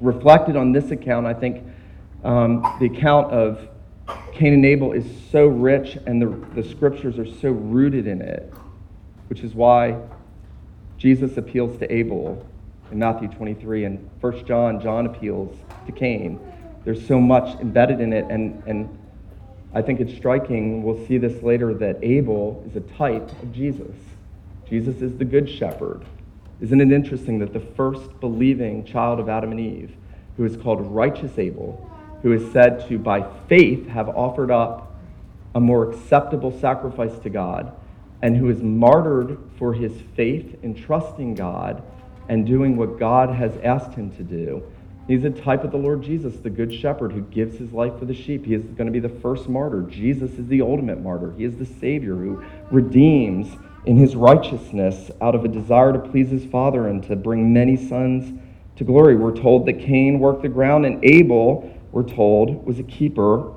reflected 0.00 0.56
on 0.56 0.70
this 0.70 0.92
account, 0.92 1.26
I 1.26 1.34
think 1.34 1.64
um, 2.22 2.62
the 2.78 2.86
account 2.86 3.32
of 3.32 3.68
Cain 4.32 4.54
and 4.54 4.64
Abel 4.64 4.92
is 4.92 5.04
so 5.30 5.46
rich 5.46 5.98
and 6.06 6.22
the, 6.22 6.60
the 6.60 6.68
scriptures 6.68 7.18
are 7.18 7.26
so 7.26 7.50
rooted 7.50 8.06
in 8.06 8.22
it, 8.22 8.52
which 9.28 9.40
is 9.40 9.54
why 9.54 10.00
Jesus 10.96 11.36
appeals 11.36 11.78
to 11.78 11.92
Abel 11.92 12.46
in 12.90 12.98
Matthew 12.98 13.28
23 13.28 13.84
and 13.84 14.10
1 14.20 14.46
John, 14.46 14.80
John 14.80 15.06
appeals 15.06 15.56
to 15.86 15.92
Cain. 15.92 16.40
There's 16.84 17.04
so 17.06 17.20
much 17.20 17.58
embedded 17.60 18.00
in 18.00 18.12
it, 18.12 18.24
and, 18.30 18.62
and 18.66 18.98
I 19.74 19.82
think 19.82 20.00
it's 20.00 20.14
striking, 20.14 20.82
we'll 20.82 21.06
see 21.06 21.18
this 21.18 21.42
later, 21.42 21.74
that 21.74 21.98
Abel 22.02 22.64
is 22.66 22.76
a 22.76 22.80
type 22.80 23.30
of 23.42 23.52
Jesus. 23.52 23.94
Jesus 24.68 25.02
is 25.02 25.16
the 25.16 25.24
good 25.24 25.48
shepherd. 25.48 26.04
Isn't 26.60 26.80
it 26.80 26.92
interesting 26.92 27.38
that 27.40 27.52
the 27.52 27.60
first 27.60 28.18
believing 28.20 28.84
child 28.84 29.20
of 29.20 29.28
Adam 29.28 29.50
and 29.52 29.60
Eve, 29.60 29.94
who 30.36 30.44
is 30.44 30.56
called 30.56 30.80
righteous 30.80 31.38
Abel, 31.38 31.90
who 32.22 32.32
is 32.32 32.52
said 32.52 32.88
to, 32.88 32.98
by 32.98 33.26
faith, 33.48 33.86
have 33.88 34.08
offered 34.08 34.50
up 34.50 34.94
a 35.54 35.60
more 35.60 35.90
acceptable 35.90 36.56
sacrifice 36.60 37.18
to 37.20 37.30
God, 37.30 37.72
and 38.22 38.36
who 38.36 38.48
is 38.50 38.62
martyred 38.62 39.38
for 39.58 39.72
his 39.72 39.92
faith 40.16 40.58
in 40.62 40.74
trusting 40.74 41.34
God 41.34 41.82
and 42.28 42.46
doing 42.46 42.76
what 42.76 42.98
God 42.98 43.30
has 43.30 43.56
asked 43.62 43.94
him 43.94 44.10
to 44.16 44.22
do. 44.22 44.62
He's 45.06 45.24
a 45.24 45.30
type 45.30 45.64
of 45.64 45.70
the 45.70 45.78
Lord 45.78 46.02
Jesus, 46.02 46.36
the 46.36 46.50
Good 46.50 46.74
Shepherd 46.74 47.12
who 47.12 47.22
gives 47.22 47.56
his 47.56 47.72
life 47.72 47.98
for 47.98 48.04
the 48.04 48.14
sheep. 48.14 48.44
He 48.44 48.52
is 48.52 48.62
going 48.62 48.86
to 48.86 48.92
be 48.92 49.00
the 49.00 49.08
first 49.08 49.48
martyr. 49.48 49.82
Jesus 49.82 50.32
is 50.32 50.46
the 50.48 50.60
ultimate 50.60 51.00
martyr. 51.00 51.32
He 51.32 51.44
is 51.44 51.56
the 51.56 51.64
Savior 51.64 52.14
who 52.14 52.44
redeems 52.70 53.56
in 53.86 53.96
his 53.96 54.14
righteousness 54.14 55.10
out 55.22 55.34
of 55.34 55.46
a 55.46 55.48
desire 55.48 55.94
to 55.94 55.98
please 55.98 56.28
his 56.28 56.44
Father 56.44 56.88
and 56.88 57.02
to 57.04 57.16
bring 57.16 57.54
many 57.54 57.76
sons 57.76 58.38
to 58.76 58.84
glory. 58.84 59.16
We're 59.16 59.34
told 59.34 59.64
that 59.66 59.80
Cain 59.80 60.18
worked 60.18 60.42
the 60.42 60.48
ground 60.48 60.84
and 60.84 61.02
Abel 61.02 61.74
we're 61.92 62.02
told, 62.02 62.66
was 62.66 62.78
a 62.78 62.82
keeper 62.82 63.52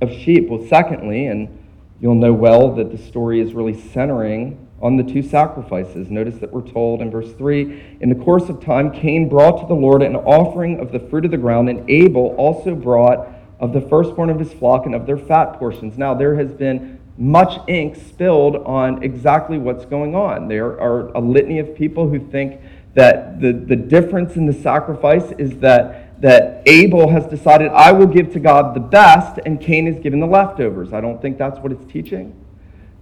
of 0.00 0.12
sheep. 0.12 0.48
Well, 0.48 0.66
secondly, 0.68 1.26
and 1.26 1.64
you'll 2.00 2.14
know 2.14 2.32
well 2.32 2.74
that 2.74 2.90
the 2.90 2.98
story 2.98 3.40
is 3.40 3.54
really 3.54 3.78
centering 3.80 4.68
on 4.80 4.96
the 4.96 5.02
two 5.02 5.22
sacrifices. 5.22 6.10
Notice 6.10 6.36
that 6.36 6.52
we're 6.52 6.66
told 6.66 7.02
in 7.02 7.10
verse 7.10 7.32
3 7.32 7.98
In 8.00 8.08
the 8.08 8.14
course 8.14 8.48
of 8.48 8.64
time, 8.64 8.92
Cain 8.92 9.28
brought 9.28 9.60
to 9.60 9.66
the 9.66 9.74
Lord 9.74 10.02
an 10.02 10.16
offering 10.16 10.78
of 10.80 10.92
the 10.92 11.00
fruit 11.00 11.24
of 11.24 11.30
the 11.30 11.36
ground, 11.36 11.68
and 11.68 11.88
Abel 11.90 12.34
also 12.38 12.74
brought 12.74 13.28
of 13.58 13.72
the 13.72 13.80
firstborn 13.80 14.30
of 14.30 14.38
his 14.38 14.52
flock 14.52 14.86
and 14.86 14.94
of 14.94 15.06
their 15.06 15.18
fat 15.18 15.54
portions. 15.54 15.98
Now, 15.98 16.14
there 16.14 16.36
has 16.36 16.52
been 16.52 17.00
much 17.16 17.60
ink 17.68 17.96
spilled 17.96 18.56
on 18.56 19.02
exactly 19.02 19.58
what's 19.58 19.84
going 19.84 20.14
on. 20.14 20.46
There 20.46 20.80
are 20.80 21.08
a 21.08 21.20
litany 21.20 21.58
of 21.58 21.74
people 21.74 22.08
who 22.08 22.20
think 22.30 22.60
that 22.94 23.40
the, 23.40 23.52
the 23.52 23.74
difference 23.74 24.36
in 24.36 24.46
the 24.46 24.52
sacrifice 24.52 25.32
is 25.38 25.58
that 25.58 26.07
that 26.20 26.62
Abel 26.66 27.08
has 27.08 27.26
decided, 27.26 27.70
I 27.70 27.92
will 27.92 28.06
give 28.06 28.32
to 28.32 28.40
God 28.40 28.74
the 28.74 28.80
best, 28.80 29.38
and 29.46 29.60
Cain 29.60 29.86
is 29.86 29.98
given 30.00 30.20
the 30.20 30.26
leftovers. 30.26 30.92
I 30.92 31.00
don't 31.00 31.22
think 31.22 31.38
that's 31.38 31.58
what 31.60 31.70
it's 31.70 31.84
teaching. 31.90 32.34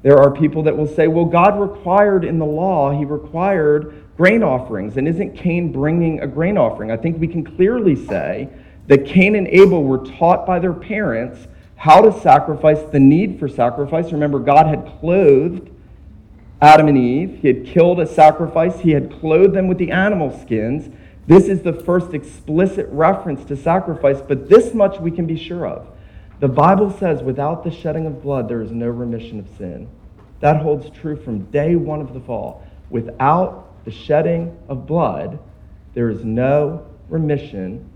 There 0.02 0.18
are 0.18 0.30
people 0.30 0.62
that 0.64 0.76
will 0.76 0.86
say, 0.86 1.08
well, 1.08 1.24
God 1.24 1.58
required 1.58 2.24
in 2.24 2.38
the 2.38 2.46
law, 2.46 2.96
he 2.96 3.04
required 3.04 4.04
grain 4.16 4.42
offerings, 4.42 4.96
and 4.96 5.08
isn't 5.08 5.36
Cain 5.36 5.72
bringing 5.72 6.20
a 6.20 6.26
grain 6.26 6.56
offering? 6.56 6.90
I 6.90 6.96
think 6.96 7.18
we 7.18 7.26
can 7.26 7.44
clearly 7.44 7.96
say 7.96 8.48
that 8.86 9.06
Cain 9.06 9.34
and 9.34 9.48
Abel 9.48 9.82
were 9.82 9.98
taught 9.98 10.46
by 10.46 10.58
their 10.58 10.72
parents 10.72 11.48
how 11.76 12.00
to 12.00 12.20
sacrifice, 12.20 12.82
the 12.92 13.00
need 13.00 13.38
for 13.38 13.48
sacrifice. 13.48 14.12
Remember, 14.12 14.38
God 14.38 14.66
had 14.66 14.86
clothed 15.00 15.70
Adam 16.60 16.88
and 16.88 16.96
Eve, 16.96 17.38
He 17.42 17.48
had 17.48 17.66
killed 17.66 18.00
a 18.00 18.06
sacrifice, 18.06 18.80
He 18.80 18.92
had 18.92 19.12
clothed 19.20 19.54
them 19.54 19.68
with 19.68 19.78
the 19.78 19.90
animal 19.90 20.38
skins. 20.38 20.94
This 21.26 21.48
is 21.48 21.62
the 21.62 21.72
first 21.72 22.14
explicit 22.14 22.86
reference 22.90 23.44
to 23.46 23.56
sacrifice, 23.56 24.20
but 24.20 24.48
this 24.48 24.72
much 24.74 25.00
we 25.00 25.10
can 25.10 25.26
be 25.26 25.36
sure 25.36 25.66
of. 25.66 25.88
The 26.38 26.48
Bible 26.48 26.90
says, 26.90 27.22
without 27.22 27.64
the 27.64 27.70
shedding 27.70 28.06
of 28.06 28.22
blood, 28.22 28.48
there 28.48 28.62
is 28.62 28.70
no 28.70 28.88
remission 28.88 29.40
of 29.40 29.48
sin. 29.56 29.88
That 30.40 30.62
holds 30.62 30.90
true 30.90 31.16
from 31.16 31.50
day 31.50 31.74
one 31.76 32.00
of 32.00 32.12
the 32.12 32.20
fall. 32.20 32.64
Without 32.90 33.84
the 33.84 33.90
shedding 33.90 34.56
of 34.68 34.86
blood, 34.86 35.38
there 35.94 36.10
is 36.10 36.24
no 36.24 36.86
remission 37.08 37.88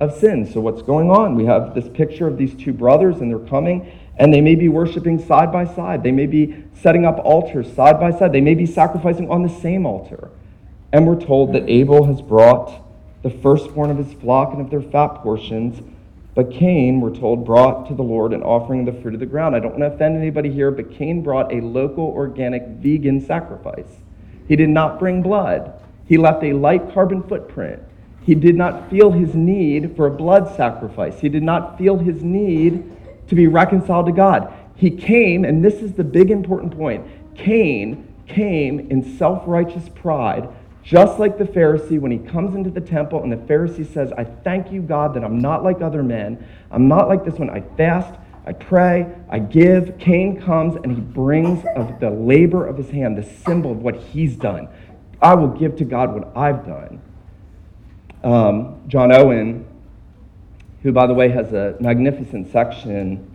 of 0.00 0.14
sin. 0.14 0.50
So, 0.50 0.60
what's 0.60 0.82
going 0.82 1.10
on? 1.10 1.34
We 1.34 1.44
have 1.44 1.74
this 1.74 1.88
picture 1.88 2.26
of 2.26 2.38
these 2.38 2.54
two 2.54 2.72
brothers, 2.72 3.20
and 3.20 3.30
they're 3.30 3.38
coming, 3.38 3.92
and 4.16 4.32
they 4.32 4.40
may 4.40 4.54
be 4.54 4.68
worshiping 4.68 5.24
side 5.24 5.52
by 5.52 5.66
side. 5.66 6.02
They 6.02 6.12
may 6.12 6.26
be 6.26 6.64
setting 6.72 7.04
up 7.04 7.18
altars 7.18 7.72
side 7.74 8.00
by 8.00 8.10
side. 8.10 8.32
They 8.32 8.40
may 8.40 8.54
be 8.54 8.66
sacrificing 8.66 9.30
on 9.30 9.42
the 9.42 9.48
same 9.48 9.86
altar. 9.86 10.30
And 10.94 11.08
we're 11.08 11.20
told 11.20 11.52
that 11.54 11.68
Abel 11.68 12.04
has 12.04 12.22
brought 12.22 12.72
the 13.24 13.30
firstborn 13.30 13.90
of 13.90 13.98
his 13.98 14.12
flock 14.12 14.52
and 14.52 14.60
of 14.60 14.70
their 14.70 14.80
fat 14.80 15.08
portions, 15.24 15.82
but 16.36 16.52
Cain, 16.52 17.00
we're 17.00 17.12
told, 17.12 17.44
brought 17.44 17.88
to 17.88 17.96
the 17.96 18.02
Lord 18.04 18.32
an 18.32 18.44
offering 18.44 18.86
of 18.86 18.94
the 18.94 19.02
fruit 19.02 19.12
of 19.12 19.18
the 19.18 19.26
ground. 19.26 19.56
I 19.56 19.58
don't 19.58 19.72
want 19.72 19.82
to 19.82 19.92
offend 19.92 20.16
anybody 20.16 20.52
here, 20.52 20.70
but 20.70 20.92
Cain 20.92 21.20
brought 21.20 21.52
a 21.52 21.60
local, 21.60 22.04
organic, 22.04 22.64
vegan 22.78 23.20
sacrifice. 23.20 24.02
He 24.46 24.54
did 24.54 24.68
not 24.68 25.00
bring 25.00 25.20
blood. 25.20 25.72
He 26.06 26.16
left 26.16 26.44
a 26.44 26.52
light 26.52 26.94
carbon 26.94 27.24
footprint. 27.24 27.82
He 28.22 28.36
did 28.36 28.54
not 28.54 28.88
feel 28.88 29.10
his 29.10 29.34
need 29.34 29.96
for 29.96 30.06
a 30.06 30.12
blood 30.12 30.54
sacrifice. 30.54 31.18
He 31.18 31.28
did 31.28 31.42
not 31.42 31.76
feel 31.76 31.98
his 31.98 32.22
need 32.22 32.84
to 33.26 33.34
be 33.34 33.48
reconciled 33.48 34.06
to 34.06 34.12
God. 34.12 34.54
He 34.76 34.92
came, 34.92 35.44
and 35.44 35.64
this 35.64 35.82
is 35.82 35.94
the 35.94 36.04
big 36.04 36.30
important 36.30 36.76
point 36.76 37.04
Cain 37.34 38.14
came 38.28 38.78
in 38.90 39.18
self 39.18 39.42
righteous 39.46 39.88
pride, 39.88 40.48
just 40.84 41.18
like 41.18 41.38
the 41.38 41.44
Pharisee 41.44 41.98
when 41.98 42.12
he 42.12 42.18
comes 42.18 42.54
into 42.54 42.68
the 42.68 42.80
temple 42.80 43.22
and 43.22 43.32
the 43.32 43.36
Pharisee 43.36 43.90
says, 43.90 44.12
I 44.12 44.24
thank 44.24 44.70
you, 44.70 44.82
God, 44.82 45.14
that 45.14 45.24
I'm 45.24 45.38
not 45.38 45.64
like 45.64 45.80
other 45.80 46.02
men. 46.02 46.46
I'm 46.70 46.88
not 46.88 47.08
like 47.08 47.24
this 47.24 47.36
one. 47.36 47.48
I 47.48 47.62
fast, 47.76 48.14
I 48.46 48.52
pray, 48.52 49.10
I 49.30 49.38
give. 49.38 49.98
Cain 49.98 50.38
comes 50.38 50.76
and 50.76 50.94
he 50.94 51.00
brings 51.00 51.64
of 51.74 51.98
the 52.00 52.10
labor 52.10 52.66
of 52.66 52.76
his 52.76 52.90
hand, 52.90 53.16
the 53.16 53.22
symbol 53.22 53.72
of 53.72 53.78
what 53.78 53.96
he's 53.96 54.36
done. 54.36 54.68
I 55.22 55.34
will 55.34 55.48
give 55.48 55.76
to 55.76 55.86
God 55.86 56.12
what 56.12 56.36
I've 56.36 56.66
done. 56.66 57.00
Um, 58.22 58.82
John 58.86 59.10
Owen, 59.10 59.66
who, 60.82 60.92
by 60.92 61.06
the 61.06 61.14
way, 61.14 61.30
has 61.30 61.54
a 61.54 61.76
magnificent 61.80 62.52
section 62.52 63.30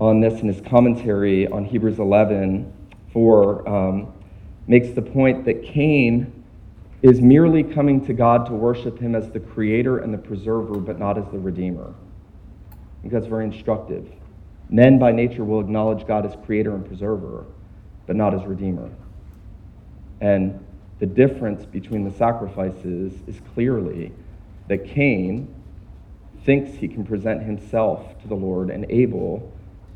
on 0.00 0.20
this 0.20 0.40
in 0.40 0.46
his 0.46 0.60
commentary 0.60 1.48
on 1.48 1.64
Hebrews 1.64 1.98
11 1.98 2.72
4, 3.12 3.68
um, 3.68 4.12
makes 4.68 4.90
the 4.90 5.02
point 5.02 5.44
that 5.46 5.64
Cain 5.64 6.39
is 7.02 7.20
merely 7.20 7.62
coming 7.62 8.04
to 8.06 8.12
God 8.12 8.46
to 8.46 8.52
worship 8.52 8.98
him 8.98 9.14
as 9.14 9.30
the 9.30 9.40
creator 9.40 9.98
and 9.98 10.12
the 10.12 10.18
preserver, 10.18 10.78
but 10.78 10.98
not 10.98 11.16
as 11.16 11.24
the 11.30 11.38
redeemer. 11.38 11.94
I 12.70 13.00
think 13.00 13.12
that's 13.12 13.26
very 13.26 13.44
instructive. 13.44 14.06
Men 14.68 14.98
by 14.98 15.10
nature 15.10 15.44
will 15.44 15.60
acknowledge 15.60 16.06
God 16.06 16.26
as 16.26 16.36
creator 16.44 16.74
and 16.74 16.84
preserver, 16.84 17.46
but 18.06 18.16
not 18.16 18.34
as 18.34 18.44
redeemer. 18.44 18.90
And 20.20 20.64
the 20.98 21.06
difference 21.06 21.64
between 21.64 22.04
the 22.04 22.12
sacrifices 22.12 23.14
is 23.26 23.40
clearly 23.54 24.12
that 24.68 24.84
Cain 24.84 25.52
thinks 26.44 26.76
he 26.76 26.88
can 26.88 27.04
present 27.04 27.42
himself 27.42 28.20
to 28.20 28.28
the 28.28 28.34
Lord, 28.34 28.70
and 28.70 28.86
Abel 28.90 29.50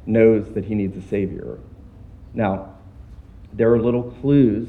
knows 0.06 0.50
that 0.54 0.64
he 0.64 0.74
needs 0.74 0.96
a 0.96 1.06
Savior. 1.08 1.58
Now, 2.32 2.74
there 3.52 3.72
are 3.72 3.78
little 3.78 4.10
clues 4.20 4.68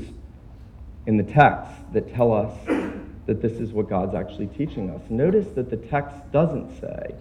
in 1.08 1.18
the 1.18 1.24
text 1.24 1.72
that 1.94 2.14
tell 2.14 2.34
us 2.34 2.54
that 3.26 3.42
this 3.42 3.54
is 3.54 3.72
what 3.72 3.90
God's 3.90 4.16
actually 4.16 4.48
teaching 4.48 4.90
us. 4.90 5.02
Notice 5.10 5.48
that 5.56 5.70
the 5.70 5.78
text 5.78 6.16
doesn't 6.32 6.80
say 6.80 7.16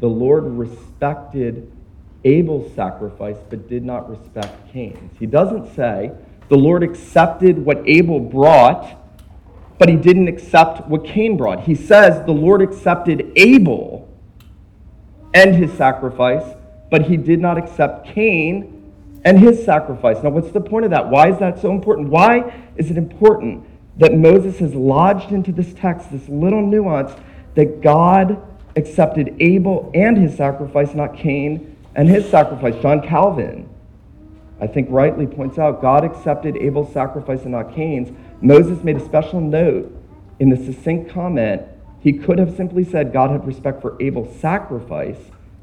the 0.00 0.08
Lord 0.08 0.44
respected 0.44 1.70
Abel's 2.24 2.74
sacrifice 2.74 3.36
but 3.48 3.68
did 3.68 3.84
not 3.84 4.08
respect 4.08 4.72
Cain's. 4.72 5.18
He 5.18 5.26
doesn't 5.26 5.74
say 5.74 6.12
the 6.48 6.56
Lord 6.56 6.82
accepted 6.82 7.58
what 7.64 7.82
Abel 7.86 8.20
brought 8.20 8.98
but 9.78 9.88
he 9.88 9.96
didn't 9.96 10.28
accept 10.28 10.86
what 10.88 11.04
Cain 11.04 11.36
brought. 11.36 11.60
He 11.60 11.74
says 11.74 12.24
the 12.26 12.32
Lord 12.32 12.60
accepted 12.60 13.32
Abel 13.36 14.08
and 15.32 15.54
his 15.54 15.72
sacrifice, 15.74 16.44
but 16.90 17.02
he 17.02 17.16
did 17.16 17.40
not 17.40 17.56
accept 17.56 18.06
Cain 18.08 18.77
and 19.28 19.38
his 19.38 19.62
sacrifice. 19.62 20.22
Now, 20.22 20.30
what's 20.30 20.52
the 20.52 20.60
point 20.62 20.86
of 20.86 20.90
that? 20.92 21.10
Why 21.10 21.30
is 21.30 21.38
that 21.38 21.60
so 21.60 21.70
important? 21.70 22.08
Why 22.08 22.70
is 22.76 22.90
it 22.90 22.96
important 22.96 23.62
that 23.98 24.14
Moses 24.14 24.58
has 24.60 24.74
lodged 24.74 25.32
into 25.32 25.52
this 25.52 25.74
text 25.74 26.10
this 26.10 26.26
little 26.30 26.66
nuance 26.66 27.12
that 27.54 27.82
God 27.82 28.42
accepted 28.74 29.36
Abel 29.38 29.90
and 29.92 30.16
his 30.16 30.34
sacrifice, 30.34 30.94
not 30.94 31.14
Cain 31.14 31.76
and 31.94 32.08
his 32.08 32.26
sacrifice? 32.30 32.74
John 32.80 33.06
Calvin, 33.06 33.68
I 34.62 34.66
think, 34.66 34.88
rightly 34.90 35.26
points 35.26 35.58
out 35.58 35.82
God 35.82 36.04
accepted 36.04 36.56
Abel's 36.56 36.90
sacrifice 36.94 37.42
and 37.42 37.52
not 37.52 37.74
Cain's. 37.74 38.10
Moses 38.40 38.82
made 38.82 38.96
a 38.96 39.04
special 39.04 39.42
note 39.42 39.94
in 40.38 40.48
the 40.48 40.56
succinct 40.56 41.10
comment. 41.10 41.60
He 42.00 42.14
could 42.14 42.38
have 42.38 42.56
simply 42.56 42.82
said 42.82 43.12
God 43.12 43.30
had 43.30 43.46
respect 43.46 43.82
for 43.82 43.94
Abel's 44.00 44.34
sacrifice, 44.40 45.18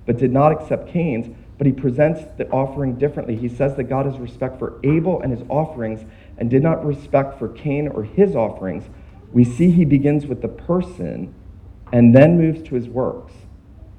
but 0.05 0.17
did 0.17 0.31
not 0.31 0.51
accept 0.51 0.89
Cain's 0.89 1.35
but 1.57 1.67
he 1.67 1.73
presents 1.73 2.21
the 2.37 2.49
offering 2.49 2.95
differently. 2.95 3.35
He 3.35 3.47
says 3.47 3.75
that 3.75 3.85
God 3.85 4.05
has 4.05 4.17
respect 4.17 4.59
for 4.59 4.79
Abel 4.83 5.21
and 5.21 5.31
his 5.31 5.47
offerings 5.49 6.05
and 6.37 6.49
did 6.49 6.61
not 6.61 6.85
respect 6.85 7.39
for 7.39 7.47
Cain 7.47 7.87
or 7.87 8.03
his 8.03 8.35
offerings. 8.35 8.85
We 9.31 9.43
see 9.43 9.71
he 9.71 9.85
begins 9.85 10.25
with 10.25 10.41
the 10.41 10.47
person 10.47 11.33
and 11.91 12.15
then 12.15 12.37
moves 12.37 12.61
to 12.63 12.75
his 12.75 12.87
works, 12.89 13.33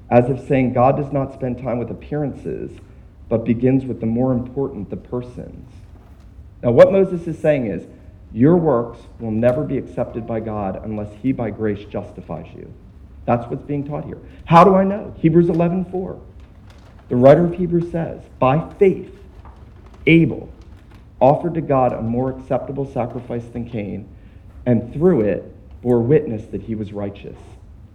as 0.09 0.29
if 0.29 0.45
saying 0.47 0.73
God 0.73 0.97
does 0.97 1.11
not 1.11 1.33
spend 1.33 1.57
time 1.57 1.79
with 1.79 1.89
appearances, 1.89 2.71
but 3.29 3.43
begins 3.43 3.85
with 3.85 3.99
the 3.99 4.05
more 4.05 4.33
important, 4.33 4.89
the 4.89 4.97
persons. 4.97 5.71
Now, 6.61 6.71
what 6.71 6.91
Moses 6.91 7.27
is 7.27 7.39
saying 7.39 7.67
is, 7.67 7.87
your 8.33 8.57
works 8.57 8.99
will 9.19 9.31
never 9.31 9.63
be 9.63 9.77
accepted 9.77 10.27
by 10.27 10.41
God 10.41 10.81
unless 10.83 11.13
he 11.21 11.31
by 11.31 11.49
grace 11.49 11.85
justifies 11.85 12.47
you. 12.53 12.71
That's 13.25 13.49
what's 13.49 13.63
being 13.63 13.87
taught 13.87 14.05
here. 14.05 14.19
How 14.45 14.63
do 14.63 14.75
I 14.75 14.83
know? 14.83 15.13
Hebrews 15.17 15.49
11 15.49 15.85
4. 15.85 16.19
The 17.09 17.15
writer 17.15 17.45
of 17.45 17.55
Hebrews 17.55 17.91
says, 17.91 18.21
By 18.39 18.69
faith, 18.75 19.13
Abel 20.05 20.49
offered 21.19 21.53
to 21.55 21.61
God 21.61 21.93
a 21.93 22.01
more 22.01 22.31
acceptable 22.31 22.85
sacrifice 22.91 23.45
than 23.45 23.69
Cain, 23.69 24.07
and 24.65 24.93
through 24.93 25.21
it 25.21 25.53
bore 25.81 26.01
witness 26.01 26.45
that 26.47 26.63
he 26.63 26.75
was 26.75 26.93
righteous. 26.93 27.37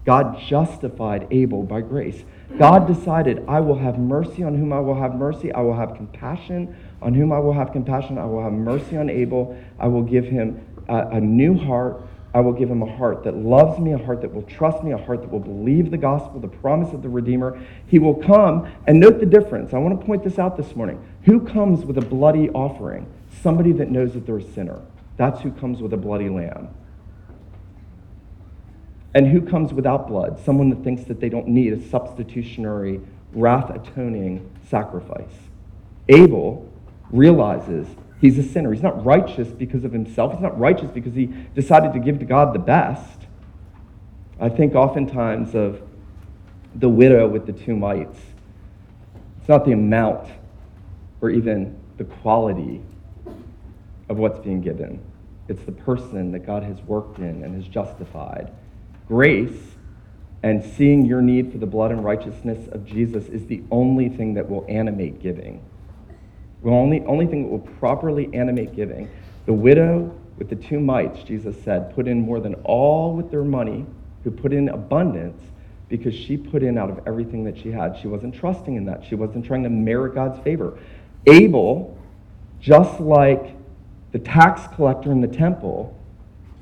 God 0.04 0.40
justified 0.48 1.28
Abel 1.30 1.62
by 1.62 1.80
grace. 1.80 2.24
God 2.58 2.88
decided, 2.88 3.44
I 3.46 3.60
will 3.60 3.78
have 3.78 3.98
mercy 3.98 4.42
on 4.42 4.56
whom 4.56 4.72
I 4.72 4.80
will 4.80 4.98
have 4.98 5.14
mercy. 5.14 5.52
I 5.52 5.60
will 5.60 5.76
have 5.76 5.94
compassion 5.94 6.76
on 7.00 7.14
whom 7.14 7.32
I 7.32 7.38
will 7.38 7.52
have 7.52 7.72
compassion. 7.72 8.18
I 8.18 8.24
will 8.24 8.42
have 8.42 8.52
mercy 8.52 8.96
on 8.96 9.08
Abel. 9.08 9.56
I 9.78 9.86
will 9.86 10.02
give 10.02 10.24
him 10.24 10.66
a, 10.88 11.08
a 11.08 11.20
new 11.20 11.56
heart 11.56 12.02
I 12.34 12.40
will 12.40 12.52
give 12.52 12.70
him 12.70 12.82
a 12.82 12.96
heart 12.96 13.24
that 13.24 13.36
loves 13.36 13.78
me, 13.78 13.92
a 13.92 13.98
heart 13.98 14.22
that 14.22 14.32
will 14.32 14.42
trust 14.42 14.82
me, 14.82 14.92
a 14.92 14.96
heart 14.96 15.20
that 15.20 15.30
will 15.30 15.40
believe 15.40 15.90
the 15.90 15.98
gospel, 15.98 16.40
the 16.40 16.48
promise 16.48 16.94
of 16.94 17.02
the 17.02 17.08
Redeemer. 17.08 17.60
He 17.86 17.98
will 17.98 18.14
come, 18.14 18.70
and 18.86 18.98
note 18.98 19.20
the 19.20 19.26
difference. 19.26 19.74
I 19.74 19.78
want 19.78 20.00
to 20.00 20.06
point 20.06 20.24
this 20.24 20.38
out 20.38 20.56
this 20.56 20.74
morning. 20.74 21.02
Who 21.24 21.40
comes 21.40 21.84
with 21.84 21.98
a 21.98 22.02
bloody 22.02 22.48
offering? 22.50 23.06
Somebody 23.42 23.72
that 23.72 23.90
knows 23.90 24.14
that 24.14 24.24
they're 24.24 24.38
a 24.38 24.52
sinner. 24.54 24.80
That's 25.18 25.42
who 25.42 25.52
comes 25.52 25.82
with 25.82 25.92
a 25.92 25.98
bloody 25.98 26.30
lamb. 26.30 26.68
And 29.14 29.28
who 29.28 29.42
comes 29.42 29.74
without 29.74 30.08
blood? 30.08 30.42
Someone 30.42 30.70
that 30.70 30.82
thinks 30.82 31.04
that 31.04 31.20
they 31.20 31.28
don't 31.28 31.48
need 31.48 31.74
a 31.74 31.88
substitutionary, 31.90 33.02
wrath 33.34 33.68
atoning 33.68 34.50
sacrifice. 34.68 35.34
Abel 36.08 36.66
realizes 37.10 37.86
He's 38.22 38.38
a 38.38 38.42
sinner. 38.44 38.72
He's 38.72 38.84
not 38.84 39.04
righteous 39.04 39.48
because 39.48 39.84
of 39.84 39.92
himself. 39.92 40.32
He's 40.32 40.40
not 40.40 40.56
righteous 40.56 40.92
because 40.92 41.12
he 41.12 41.26
decided 41.56 41.92
to 41.92 41.98
give 41.98 42.20
to 42.20 42.24
God 42.24 42.54
the 42.54 42.60
best. 42.60 43.26
I 44.40 44.48
think 44.48 44.76
oftentimes 44.76 45.56
of 45.56 45.82
the 46.76 46.88
widow 46.88 47.28
with 47.28 47.46
the 47.46 47.52
two 47.52 47.74
mites. 47.74 48.18
It's 49.40 49.48
not 49.48 49.64
the 49.64 49.72
amount 49.72 50.30
or 51.20 51.30
even 51.30 51.76
the 51.98 52.04
quality 52.04 52.80
of 54.08 54.18
what's 54.18 54.38
being 54.38 54.60
given, 54.60 55.00
it's 55.48 55.64
the 55.64 55.72
person 55.72 56.30
that 56.32 56.46
God 56.46 56.62
has 56.62 56.80
worked 56.82 57.18
in 57.18 57.42
and 57.42 57.54
has 57.56 57.66
justified. 57.66 58.52
Grace 59.08 59.76
and 60.44 60.64
seeing 60.64 61.06
your 61.06 61.22
need 61.22 61.50
for 61.50 61.58
the 61.58 61.66
blood 61.66 61.90
and 61.90 62.04
righteousness 62.04 62.68
of 62.68 62.84
Jesus 62.84 63.26
is 63.26 63.46
the 63.46 63.62
only 63.70 64.08
thing 64.08 64.34
that 64.34 64.48
will 64.48 64.64
animate 64.68 65.20
giving. 65.20 65.64
The 66.62 66.70
only, 66.70 67.04
only 67.06 67.26
thing 67.26 67.42
that 67.42 67.48
will 67.48 67.58
properly 67.58 68.30
animate 68.32 68.74
giving. 68.74 69.10
The 69.46 69.52
widow 69.52 70.14
with 70.38 70.48
the 70.48 70.56
two 70.56 70.80
mites, 70.80 71.22
Jesus 71.22 71.56
said, 71.62 71.94
put 71.94 72.08
in 72.08 72.20
more 72.20 72.40
than 72.40 72.54
all 72.64 73.14
with 73.14 73.30
their 73.30 73.44
money, 73.44 73.86
who 74.24 74.30
put 74.30 74.52
in 74.52 74.68
abundance 74.68 75.40
because 75.88 76.14
she 76.14 76.36
put 76.36 76.62
in 76.62 76.78
out 76.78 76.88
of 76.88 77.00
everything 77.06 77.44
that 77.44 77.58
she 77.58 77.70
had. 77.70 77.98
She 78.00 78.08
wasn't 78.08 78.34
trusting 78.34 78.76
in 78.76 78.86
that. 78.86 79.04
She 79.04 79.14
wasn't 79.14 79.44
trying 79.44 79.62
to 79.64 79.68
merit 79.68 80.14
God's 80.14 80.38
favor. 80.42 80.78
Abel, 81.26 81.98
just 82.60 82.98
like 82.98 83.54
the 84.12 84.18
tax 84.18 84.62
collector 84.74 85.12
in 85.12 85.20
the 85.20 85.28
temple, 85.28 85.98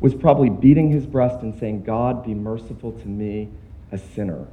was 0.01 0.15
probably 0.15 0.49
beating 0.49 0.91
his 0.91 1.07
breast 1.07 1.43
and 1.43 1.59
saying, 1.61 1.85
God, 1.85 2.25
be 2.25 2.35
merciful 2.35 2.93
to 2.93 3.07
me, 3.07 3.51
a 3.93 3.99
sinner. 3.99 4.49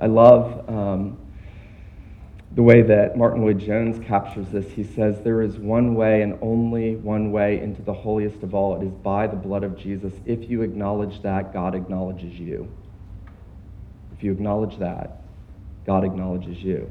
I 0.00 0.06
love 0.06 0.68
um, 0.68 1.18
the 2.54 2.62
way 2.62 2.82
that 2.82 3.16
Martyn 3.16 3.42
Lloyd-Jones 3.42 4.04
captures 4.06 4.48
this, 4.48 4.70
he 4.72 4.84
says, 4.84 5.20
There 5.22 5.40
is 5.40 5.56
one 5.56 5.94
way 5.94 6.20
and 6.20 6.38
only 6.42 6.96
one 6.96 7.32
way 7.32 7.60
into 7.60 7.80
the 7.80 7.94
holiest 7.94 8.42
of 8.42 8.54
all. 8.54 8.80
It 8.80 8.84
is 8.84 8.92
by 8.92 9.26
the 9.26 9.36
blood 9.36 9.64
of 9.64 9.78
Jesus. 9.78 10.12
If 10.26 10.50
you 10.50 10.62
acknowledge 10.62 11.22
that, 11.22 11.54
God 11.54 11.74
acknowledges 11.74 12.38
you. 12.38 12.70
If 14.14 14.22
you 14.22 14.32
acknowledge 14.32 14.78
that, 14.78 15.22
God 15.86 16.04
acknowledges 16.04 16.62
you. 16.62 16.90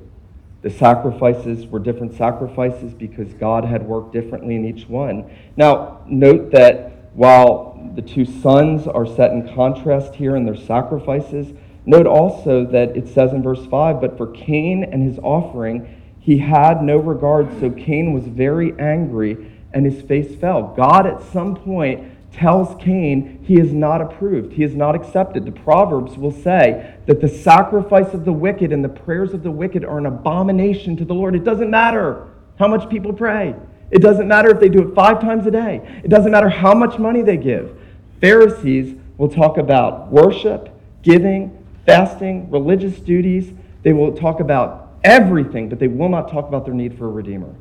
The 0.64 0.72
sacrifices 0.72 1.68
were 1.68 1.80
different 1.80 2.16
sacrifices 2.16 2.94
because 2.94 3.34
God 3.34 3.64
had 3.64 3.86
worked 3.86 4.14
differently 4.14 4.56
in 4.56 4.66
each 4.66 4.88
one. 4.88 5.30
Now, 5.58 6.02
note 6.08 6.52
that 6.52 7.10
while 7.14 7.92
the 7.96 8.02
two 8.02 8.26
sons 8.26 8.88
are 8.88 9.06
set 9.06 9.32
in 9.32 9.54
contrast 9.54 10.16
here 10.16 10.36
in 10.36 10.46
their 10.46 10.56
sacrifices, 10.56 11.54
Note 11.86 12.06
also 12.06 12.66
that 12.66 12.96
it 12.96 13.08
says 13.08 13.34
in 13.34 13.42
verse 13.42 13.66
5 13.66 14.00
But 14.02 14.18
for 14.18 14.28
Cain 14.28 14.84
and 14.84 15.02
his 15.04 15.18
offering, 15.20 16.02
he 16.20 16.38
had 16.38 16.84
no 16.84 16.98
regard, 16.98 17.50
so 17.60 17.72
Cain 17.72 18.14
was 18.14 18.26
very 18.26 18.80
angry 18.80 19.52
and 19.74 19.86
his 19.86 20.02
face 20.04 20.36
fell. 20.36 20.74
God 20.76 21.08
at 21.08 21.24
some 21.32 21.56
point 21.56 22.12
tells 22.32 22.82
Cain 22.82 23.44
he 23.44 23.60
is 23.60 23.74
not 23.74 24.02
approved, 24.02 24.54
he 24.54 24.64
is 24.64 24.76
not 24.76 24.96
accepted. 24.96 25.46
The 25.46 25.52
Proverbs 25.52 26.18
will 26.18 26.32
say 26.32 26.96
that 27.08 27.22
the 27.22 27.28
sacrifice 27.28 28.14
of 28.14 28.24
the 28.24 28.32
wicked 28.32 28.72
and 28.72 28.84
the 28.84 28.90
prayers 28.90 29.34
of 29.34 29.44
the 29.44 29.52
wicked 29.52 29.84
are 29.84 29.98
an 29.98 30.06
abomination 30.06 30.96
to 30.98 31.06
the 31.06 31.14
Lord. 31.14 31.36
It 31.36 31.44
doesn't 31.44 31.70
matter 31.70 32.28
how 32.58 32.68
much 32.68 32.90
people 32.90 33.12
pray, 33.12 33.56
it 33.90 34.00
doesn't 34.00 34.28
matter 34.28 34.52
if 34.52 34.60
they 34.60 34.70
do 34.70 34.88
it 34.88 34.96
five 34.96 35.20
times 35.20 35.48
a 35.48 35.52
day, 35.52 36.02
it 36.04 36.10
doesn't 36.10 36.32
matter 36.32 36.50
how 36.50 36.74
much 36.74 37.00
money 37.00 37.22
they 37.22 37.38
give. 37.38 37.76
Pharisees 38.22 38.96
will 39.18 39.30
talk 39.30 39.58
about 39.58 40.12
worship, 40.12 40.70
giving, 41.02 41.61
fasting, 41.86 42.50
religious 42.50 43.00
duties. 43.00 43.52
They 43.84 43.94
will 43.94 44.16
talk 44.16 44.40
about 44.40 44.94
everything, 45.04 45.70
but 45.70 45.80
they 45.80 45.88
will 45.88 46.10
not 46.10 46.30
talk 46.30 46.48
about 46.48 46.66
their 46.66 46.74
need 46.74 46.98
for 46.98 47.06
a 47.06 47.12
redeemer. 47.12 47.54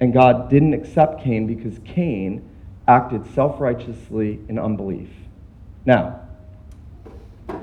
And 0.00 0.12
God 0.12 0.50
didn't 0.50 0.74
accept 0.74 1.22
Cain 1.22 1.46
because 1.46 1.78
Cain 1.84 2.48
acted 2.86 3.24
self 3.34 3.60
righteously 3.60 4.40
in 4.48 4.58
unbelief. 4.58 5.08
Now, 5.86 6.20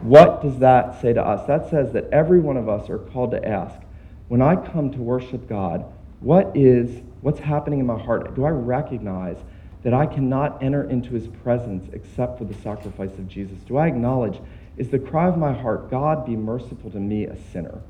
what 0.02 0.42
does 0.42 0.60
that 0.60 1.02
say 1.02 1.14
to 1.14 1.22
us? 1.22 1.46
That 1.48 1.70
says 1.70 1.92
that 1.94 2.10
every 2.12 2.40
one 2.40 2.58
of 2.58 2.70
us 2.70 2.90
are 2.90 2.98
called 2.98 3.32
to 3.32 3.48
ask 3.48 3.80
when 4.28 4.42
I 4.42 4.56
come 4.56 4.92
to 4.92 5.02
worship 5.02 5.50
God, 5.50 5.84
what 6.22 6.56
is 6.56 7.02
what's 7.20 7.40
happening 7.40 7.80
in 7.80 7.86
my 7.86 8.00
heart? 8.00 8.34
Do 8.34 8.46
I 8.46 8.50
recognize 8.50 9.38
that 9.84 9.94
I 9.94 10.06
cannot 10.06 10.64
enter 10.64 10.90
into 10.90 11.14
his 11.14 11.28
presence 11.28 11.90
except 11.94 12.38
for 12.38 12.46
the 12.46 12.54
sacrifice 12.54 13.12
of 13.18 13.28
Jesus? 13.28 13.60
Do 13.68 13.78
I 13.78 13.88
acknowledge 13.88 14.40
is 14.78 14.90
the 14.90 15.00
cry 15.00 15.28
of 15.28 15.38
my 15.38 15.54
heart, 15.54 15.92
God 15.92 16.26
be 16.26 16.36
merciful 16.36 16.90
to 16.92 17.00
me, 17.00 17.26
a 17.26 17.38
sinner? 17.52 17.82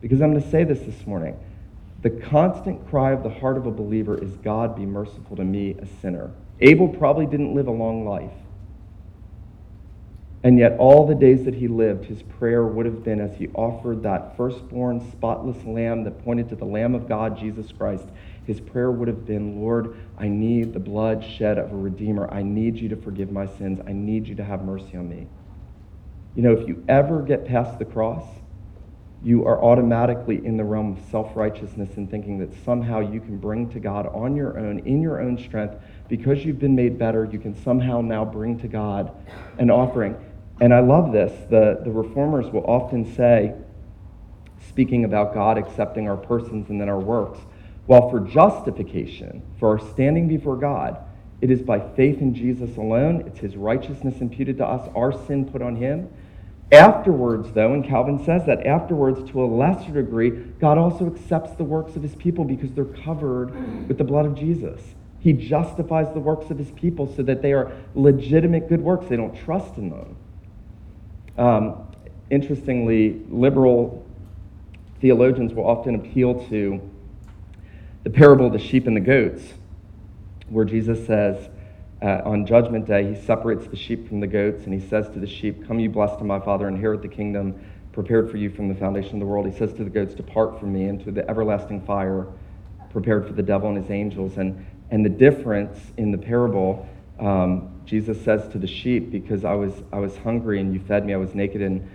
Because 0.00 0.20
I'm 0.20 0.30
going 0.30 0.42
to 0.42 0.50
say 0.50 0.64
this 0.64 0.80
this 0.80 1.06
morning. 1.06 1.36
The 2.02 2.10
constant 2.10 2.86
cry 2.90 3.12
of 3.12 3.22
the 3.22 3.30
heart 3.30 3.56
of 3.56 3.66
a 3.66 3.70
believer 3.70 4.22
is, 4.22 4.36
God, 4.36 4.76
be 4.76 4.84
merciful 4.84 5.36
to 5.36 5.44
me, 5.44 5.74
a 5.80 5.86
sinner. 5.86 6.30
Abel 6.60 6.88
probably 6.88 7.24
didn't 7.24 7.54
live 7.54 7.66
a 7.66 7.72
long 7.72 8.06
life. 8.06 8.34
And 10.42 10.58
yet, 10.58 10.76
all 10.78 11.06
the 11.06 11.14
days 11.14 11.46
that 11.46 11.54
he 11.54 11.68
lived, 11.68 12.04
his 12.04 12.22
prayer 12.22 12.66
would 12.66 12.84
have 12.84 13.02
been 13.02 13.18
as 13.18 13.34
he 13.36 13.48
offered 13.54 14.02
that 14.02 14.36
firstborn, 14.36 15.10
spotless 15.10 15.64
lamb 15.64 16.04
that 16.04 16.22
pointed 16.22 16.50
to 16.50 16.56
the 16.56 16.66
Lamb 16.66 16.94
of 16.94 17.08
God, 17.08 17.38
Jesus 17.38 17.72
Christ. 17.72 18.06
His 18.44 18.60
prayer 18.60 18.90
would 18.90 19.08
have 19.08 19.24
been, 19.24 19.58
Lord, 19.58 19.96
I 20.18 20.28
need 20.28 20.74
the 20.74 20.80
blood 20.80 21.24
shed 21.24 21.56
of 21.56 21.72
a 21.72 21.76
Redeemer. 21.76 22.28
I 22.30 22.42
need 22.42 22.76
you 22.76 22.90
to 22.90 22.96
forgive 22.96 23.32
my 23.32 23.46
sins. 23.46 23.80
I 23.86 23.92
need 23.92 24.28
you 24.28 24.34
to 24.34 24.44
have 24.44 24.62
mercy 24.62 24.98
on 24.98 25.08
me. 25.08 25.26
You 26.34 26.42
know, 26.42 26.52
if 26.52 26.66
you 26.66 26.84
ever 26.88 27.22
get 27.22 27.44
past 27.44 27.78
the 27.78 27.84
cross, 27.84 28.24
you 29.22 29.46
are 29.46 29.62
automatically 29.62 30.44
in 30.44 30.56
the 30.56 30.64
realm 30.64 30.96
of 30.96 31.10
self 31.10 31.36
righteousness 31.36 31.90
and 31.96 32.10
thinking 32.10 32.38
that 32.38 32.52
somehow 32.64 33.00
you 33.00 33.20
can 33.20 33.38
bring 33.38 33.70
to 33.70 33.80
God 33.80 34.06
on 34.08 34.34
your 34.34 34.58
own, 34.58 34.80
in 34.80 35.00
your 35.00 35.20
own 35.20 35.38
strength, 35.38 35.76
because 36.08 36.44
you've 36.44 36.58
been 36.58 36.74
made 36.74 36.98
better, 36.98 37.24
you 37.24 37.38
can 37.38 37.54
somehow 37.62 38.00
now 38.00 38.24
bring 38.24 38.58
to 38.60 38.68
God 38.68 39.12
an 39.58 39.70
offering. 39.70 40.16
And 40.60 40.74
I 40.74 40.80
love 40.80 41.12
this. 41.12 41.32
The, 41.48 41.80
the 41.84 41.90
reformers 41.90 42.52
will 42.52 42.64
often 42.66 43.14
say, 43.14 43.54
speaking 44.68 45.04
about 45.04 45.34
God 45.34 45.56
accepting 45.56 46.08
our 46.08 46.16
persons 46.16 46.68
and 46.68 46.80
then 46.80 46.88
our 46.88 47.00
works, 47.00 47.38
while 47.86 48.10
for 48.10 48.20
justification, 48.20 49.42
for 49.58 49.68
our 49.68 49.90
standing 49.92 50.26
before 50.26 50.56
God, 50.56 50.98
it 51.40 51.50
is 51.50 51.62
by 51.62 51.80
faith 51.80 52.20
in 52.20 52.34
Jesus 52.34 52.76
alone, 52.76 53.22
it's 53.26 53.38
his 53.38 53.56
righteousness 53.56 54.20
imputed 54.20 54.58
to 54.58 54.66
us, 54.66 54.88
our 54.94 55.12
sin 55.26 55.44
put 55.44 55.62
on 55.62 55.76
him 55.76 56.08
Afterwards, 56.72 57.52
though, 57.52 57.72
and 57.72 57.84
Calvin 57.84 58.24
says 58.24 58.46
that 58.46 58.66
afterwards, 58.66 59.30
to 59.30 59.44
a 59.44 59.46
lesser 59.46 59.92
degree, 59.92 60.30
God 60.30 60.78
also 60.78 61.06
accepts 61.06 61.54
the 61.56 61.64
works 61.64 61.94
of 61.94 62.02
his 62.02 62.14
people 62.16 62.44
because 62.44 62.72
they're 62.72 62.84
covered 62.84 63.86
with 63.86 63.98
the 63.98 64.04
blood 64.04 64.26
of 64.26 64.34
Jesus. 64.34 64.80
He 65.20 65.32
justifies 65.32 66.12
the 66.12 66.20
works 66.20 66.50
of 66.50 66.58
his 66.58 66.70
people 66.72 67.12
so 67.14 67.22
that 67.22 67.42
they 67.42 67.52
are 67.52 67.72
legitimate 67.94 68.68
good 68.68 68.80
works. 68.80 69.06
They 69.08 69.16
don't 69.16 69.36
trust 69.44 69.76
in 69.76 69.90
them. 69.90 70.16
Um, 71.38 71.86
interestingly, 72.30 73.22
liberal 73.30 74.04
theologians 75.00 75.54
will 75.54 75.66
often 75.66 75.94
appeal 75.94 76.46
to 76.48 76.80
the 78.02 78.10
parable 78.10 78.46
of 78.46 78.52
the 78.52 78.58
sheep 78.58 78.86
and 78.86 78.96
the 78.96 79.00
goats, 79.00 79.42
where 80.48 80.64
Jesus 80.64 81.06
says, 81.06 81.48
uh, 82.04 82.20
on 82.26 82.44
Judgment 82.44 82.84
Day, 82.84 83.14
he 83.14 83.18
separates 83.18 83.66
the 83.66 83.76
sheep 83.76 84.06
from 84.06 84.20
the 84.20 84.26
goats, 84.26 84.64
and 84.64 84.74
he 84.74 84.88
says 84.88 85.08
to 85.10 85.18
the 85.18 85.26
sheep, 85.26 85.66
Come, 85.66 85.78
you 85.78 85.88
blessed 85.88 86.20
of 86.20 86.26
my 86.26 86.38
Father, 86.38 86.68
inherit 86.68 87.00
the 87.00 87.08
kingdom 87.08 87.64
prepared 87.92 88.30
for 88.30 88.36
you 88.36 88.50
from 88.50 88.68
the 88.68 88.74
foundation 88.74 89.14
of 89.14 89.20
the 89.20 89.26
world. 89.26 89.46
He 89.46 89.56
says 89.56 89.72
to 89.74 89.84
the 89.84 89.88
goats, 89.88 90.14
Depart 90.14 90.60
from 90.60 90.74
me 90.74 90.84
into 90.84 91.10
the 91.10 91.26
everlasting 91.30 91.80
fire 91.80 92.26
prepared 92.90 93.26
for 93.26 93.32
the 93.32 93.42
devil 93.42 93.70
and 93.70 93.78
his 93.78 93.90
angels. 93.90 94.36
And, 94.36 94.66
and 94.90 95.02
the 95.02 95.08
difference 95.08 95.78
in 95.96 96.10
the 96.10 96.18
parable, 96.18 96.86
um, 97.18 97.80
Jesus 97.86 98.22
says 98.22 98.48
to 98.48 98.58
the 98.58 98.66
sheep, 98.66 99.10
Because 99.10 99.46
I 99.46 99.54
was, 99.54 99.72
I 99.90 99.98
was 99.98 100.14
hungry 100.18 100.60
and 100.60 100.74
you 100.74 100.80
fed 100.80 101.06
me, 101.06 101.14
I 101.14 101.16
was 101.16 101.34
naked 101.34 101.62
and 101.62 101.90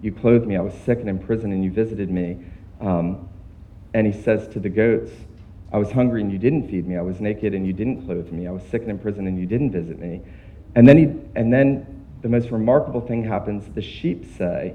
you 0.00 0.10
clothed 0.10 0.44
me, 0.44 0.56
I 0.56 0.60
was 0.60 0.74
sick 0.74 0.98
and 0.98 1.08
in 1.08 1.20
prison 1.20 1.52
and 1.52 1.62
you 1.62 1.70
visited 1.70 2.10
me. 2.10 2.44
Um, 2.80 3.28
and 3.94 4.12
he 4.12 4.22
says 4.22 4.48
to 4.54 4.58
the 4.58 4.70
goats, 4.70 5.12
I 5.72 5.78
was 5.78 5.90
hungry 5.90 6.20
and 6.20 6.30
you 6.30 6.38
didn't 6.38 6.68
feed 6.68 6.86
me. 6.86 6.96
I 6.96 7.02
was 7.02 7.20
naked 7.20 7.54
and 7.54 7.66
you 7.66 7.72
didn't 7.72 8.04
clothe 8.04 8.30
me. 8.30 8.46
I 8.46 8.50
was 8.50 8.62
sick 8.64 8.82
and 8.82 8.90
in 8.90 8.98
prison 8.98 9.26
and 9.26 9.38
you 9.38 9.46
didn't 9.46 9.70
visit 9.70 9.98
me. 9.98 10.20
And 10.74 10.86
then, 10.86 10.98
he, 10.98 11.04
and 11.34 11.52
then 11.52 12.04
the 12.20 12.28
most 12.28 12.50
remarkable 12.50 13.00
thing 13.00 13.24
happens. 13.24 13.74
The 13.74 13.82
sheep 13.82 14.26
say, 14.36 14.74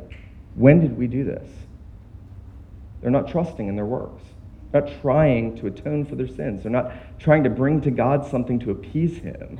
When 0.56 0.82
did 0.82 0.98
we 0.98 1.08
do 1.08 1.24
this? 1.24 1.48
They're 3.02 3.12
not 3.12 3.30
trusting 3.30 3.68
in 3.68 3.76
their 3.76 3.86
works. 3.86 4.24
They're 4.72 4.82
not 4.82 5.02
trying 5.02 5.56
to 5.58 5.68
atone 5.68 6.06
for 6.06 6.16
their 6.16 6.28
sins. 6.28 6.64
They're 6.64 6.72
not 6.72 6.92
trying 7.20 7.44
to 7.44 7.50
bring 7.50 7.82
to 7.82 7.92
God 7.92 8.26
something 8.26 8.60
to 8.60 8.72
appease 8.72 9.20
Him. 9.20 9.60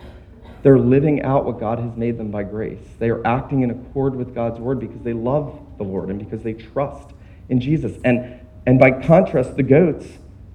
They're 0.64 0.80
living 0.80 1.22
out 1.22 1.46
what 1.46 1.60
God 1.60 1.80
has 1.80 1.96
made 1.96 2.18
them 2.18 2.32
by 2.32 2.44
grace. 2.44 2.84
They 2.98 3.10
are 3.10 3.26
acting 3.26 3.62
in 3.62 3.70
accord 3.70 4.16
with 4.16 4.34
God's 4.34 4.60
word 4.60 4.80
because 4.80 5.02
they 5.02 5.14
love 5.14 5.60
the 5.78 5.84
Lord 5.84 6.10
and 6.10 6.18
because 6.18 6.42
they 6.42 6.54
trust 6.54 7.12
in 7.48 7.62
Jesus. 7.62 7.98
And, 8.04 8.42
and 8.66 8.80
by 8.80 8.92
contrast, 8.92 9.56
the 9.56 9.64
goats, 9.64 10.08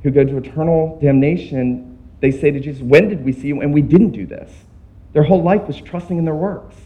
who 0.02 0.10
go 0.10 0.24
to 0.24 0.36
eternal 0.36 0.98
damnation, 1.00 1.98
they 2.20 2.30
say 2.30 2.50
to 2.50 2.60
Jesus, 2.60 2.82
When 2.82 3.08
did 3.08 3.24
we 3.24 3.32
see 3.32 3.48
you? 3.48 3.60
And 3.60 3.72
we 3.72 3.82
didn't 3.82 4.10
do 4.10 4.26
this. 4.26 4.50
Their 5.12 5.22
whole 5.22 5.42
life 5.42 5.66
was 5.66 5.80
trusting 5.80 6.16
in 6.16 6.24
their 6.24 6.34
works, 6.34 6.76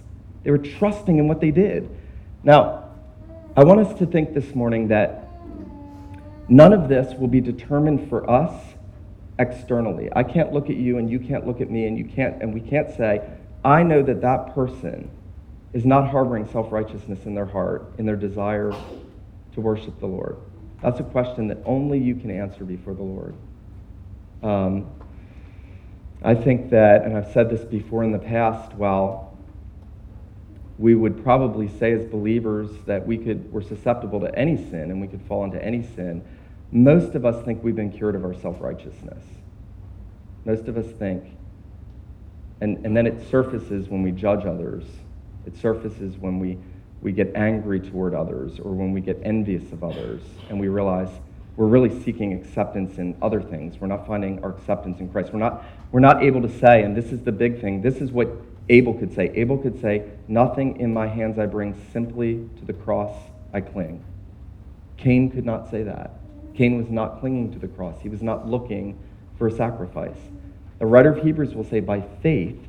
they 0.45 0.51
were 0.51 0.59
trusting 0.59 1.19
in 1.19 1.29
what 1.29 1.41
they 1.41 1.51
did. 1.51 1.89
Now, 2.43 2.85
I 3.57 3.65
want 3.65 3.81
us 3.81 3.99
to 3.99 4.07
think 4.07 4.35
this 4.35 4.55
morning 4.55 4.89
that 4.89 5.29
none 6.49 6.73
of 6.73 6.89
this 6.89 7.19
will 7.19 7.29
be 7.29 7.41
determined 7.41 8.09
for 8.09 8.29
us 8.31 8.53
externally. 9.39 10.09
I 10.15 10.23
can't 10.23 10.53
look 10.53 10.71
at 10.71 10.77
you 10.77 10.99
and 10.99 11.11
you 11.11 11.19
can't 11.19 11.47
look 11.47 11.61
at 11.61 11.71
me 11.71 11.87
and 11.87 11.99
you 11.99 12.05
can't 12.05 12.43
and 12.43 12.55
we 12.55 12.61
can't 12.61 12.95
say, 12.97 13.23
I 13.65 13.83
know 13.83 14.03
that 14.03 14.21
that 14.21 14.55
person 14.55 15.11
is 15.73 15.85
not 15.85 16.09
harboring 16.09 16.49
self-righteousness 16.53 17.25
in 17.25 17.35
their 17.35 17.47
heart, 17.47 17.85
in 17.99 18.07
their 18.07 18.17
desire 18.17 18.73
to 19.55 19.61
worship 19.61 19.99
the 20.01 20.07
Lord. 20.07 20.37
That's 20.83 21.01
a 21.01 21.05
question 21.05 21.49
that 21.49 21.59
only 21.65 21.99
you 21.99 22.15
can 22.15 22.31
answer 22.31 22.65
before 22.65 22.95
the 22.95 23.03
Lord. 23.03 23.35
Um, 24.43 24.91
I 26.23 26.35
think 26.35 26.71
that, 26.71 27.05
and 27.05 27.17
I've 27.17 27.33
said 27.33 27.51
this 27.51 27.65
before 27.65 28.05
in 28.05 28.13
the 28.13 28.19
past, 28.19 28.75
while 28.75 29.37
we 30.79 30.95
would 30.95 31.23
probably 31.23 31.69
say 31.69 31.93
as 31.93 32.05
believers 32.05 32.71
that 32.87 33.07
we 33.07 33.17
could, 33.17 33.51
we're 33.53 33.63
susceptible 33.63 34.21
to 34.21 34.39
any 34.39 34.57
sin 34.57 34.91
and 34.91 35.01
we 35.01 35.09
could 35.09 35.23
fall 35.23 35.45
into 35.45 35.63
any 35.65 35.83
sin, 35.83 36.23
most 36.71 37.15
of 37.15 37.25
us 37.25 37.43
think 37.45 37.63
we've 37.63 37.77
been 37.77 37.93
cured 37.93 38.15
of 38.15 38.25
our 38.25 38.35
self 38.35 38.61
righteousness. 38.61 39.23
Most 40.45 40.69
of 40.69 40.77
us 40.77 40.87
think, 40.99 41.25
and, 42.61 42.85
and 42.85 42.97
then 42.97 43.07
it 43.07 43.29
surfaces 43.31 43.89
when 43.89 44.03
we 44.03 44.13
judge 44.13 44.45
others, 44.45 44.85
it 45.47 45.57
surfaces 45.57 46.17
when 46.19 46.39
we 46.39 46.59
we 47.07 47.13
get 47.13 47.37
angry 47.37 47.79
toward 47.79 48.15
others 48.15 48.59
or 48.59 48.73
when 48.73 48.91
we 48.91 49.01
get 49.01 49.17
envious 49.23 49.71
of 49.71 49.85
others 49.85 50.23
and 50.49 50.59
we 50.59 50.67
realize 50.67 51.09
we're 51.55 51.69
really 51.69 52.03
seeking 52.03 52.33
acceptance 52.33 52.99
in 52.99 53.17
other 53.23 53.41
things. 53.41 53.81
We're 53.81 53.87
not 53.87 54.09
finding 54.09 54.43
our 54.43 54.51
acceptance 54.51 54.99
in 54.99 55.09
Christ. 55.11 55.33
We're 55.33 55.39
not, 55.39 55.65
we're 55.93 56.01
not 56.01 56.25
able 56.25 56.43
to 56.43 56.49
say, 56.49 56.83
and 56.83 56.97
this 56.97 57.13
is 57.13 57.23
the 57.23 57.31
big 57.31 57.61
thing, 57.61 57.81
this 57.81 57.99
is 57.99 58.11
what 58.11 58.29
Abel 58.71 58.93
could 58.93 59.15
say. 59.15 59.31
Abel 59.37 59.57
could 59.57 59.81
say, 59.81 60.03
Nothing 60.27 60.81
in 60.81 60.93
my 60.93 61.07
hands 61.07 61.39
I 61.39 61.47
bring, 61.47 61.81
simply 61.93 62.49
to 62.59 62.65
the 62.65 62.73
cross 62.73 63.17
I 63.55 63.61
cling. 63.61 64.05
Cain 64.97 65.31
could 65.31 65.47
not 65.47 65.71
say 65.71 65.85
that. 65.85 66.11
Cain 66.57 66.77
was 66.77 66.91
not 66.91 67.21
clinging 67.21 67.53
to 67.53 67.61
the 67.61 67.69
cross, 67.69 68.01
he 68.01 68.09
was 68.09 68.21
not 68.21 68.49
looking 68.49 68.99
for 69.39 69.47
a 69.47 69.53
sacrifice. 69.53 70.19
The 70.81 70.87
writer 70.87 71.13
of 71.13 71.23
Hebrews 71.23 71.55
will 71.55 71.63
say, 71.63 71.79
By 71.79 72.01
faith, 72.01 72.66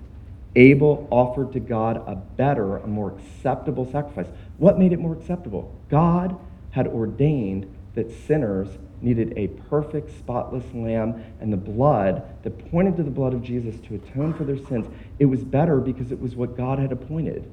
Abel 0.58 1.08
offered 1.12 1.54
to 1.54 1.60
God 1.60 1.98
a 2.08 2.16
better, 2.16 2.78
a 2.78 2.88
more 2.88 3.16
acceptable 3.16 3.90
sacrifice. 3.92 4.28
What 4.58 4.80
made 4.80 4.92
it 4.92 5.00
more 5.00 5.14
acceptable? 5.14 5.74
God 5.90 6.36
had 6.72 6.88
ordained 6.88 7.74
that 7.94 8.12
sinners 8.12 8.68
needed 9.00 9.34
a 9.38 9.48
perfect, 9.70 10.18
spotless 10.18 10.66
lamb, 10.74 11.24
and 11.40 11.54
the 11.54 11.58
blood 11.58 12.24
that 12.42 12.72
pointed 12.72 12.98
to 12.98 13.04
the 13.04 13.12
blood 13.12 13.36
of 13.36 13.44
Jesus 13.44 13.80
to 13.82 13.96
atone 13.96 14.34
for 14.34 14.46
their 14.46 14.58
sins. 14.58 14.88
It 15.20 15.26
was 15.26 15.44
better 15.44 15.80
because 15.80 16.12
it 16.12 16.20
was 16.20 16.36
what 16.36 16.58
God 16.58 16.80
had 16.80 16.92
appointed. 16.92 17.50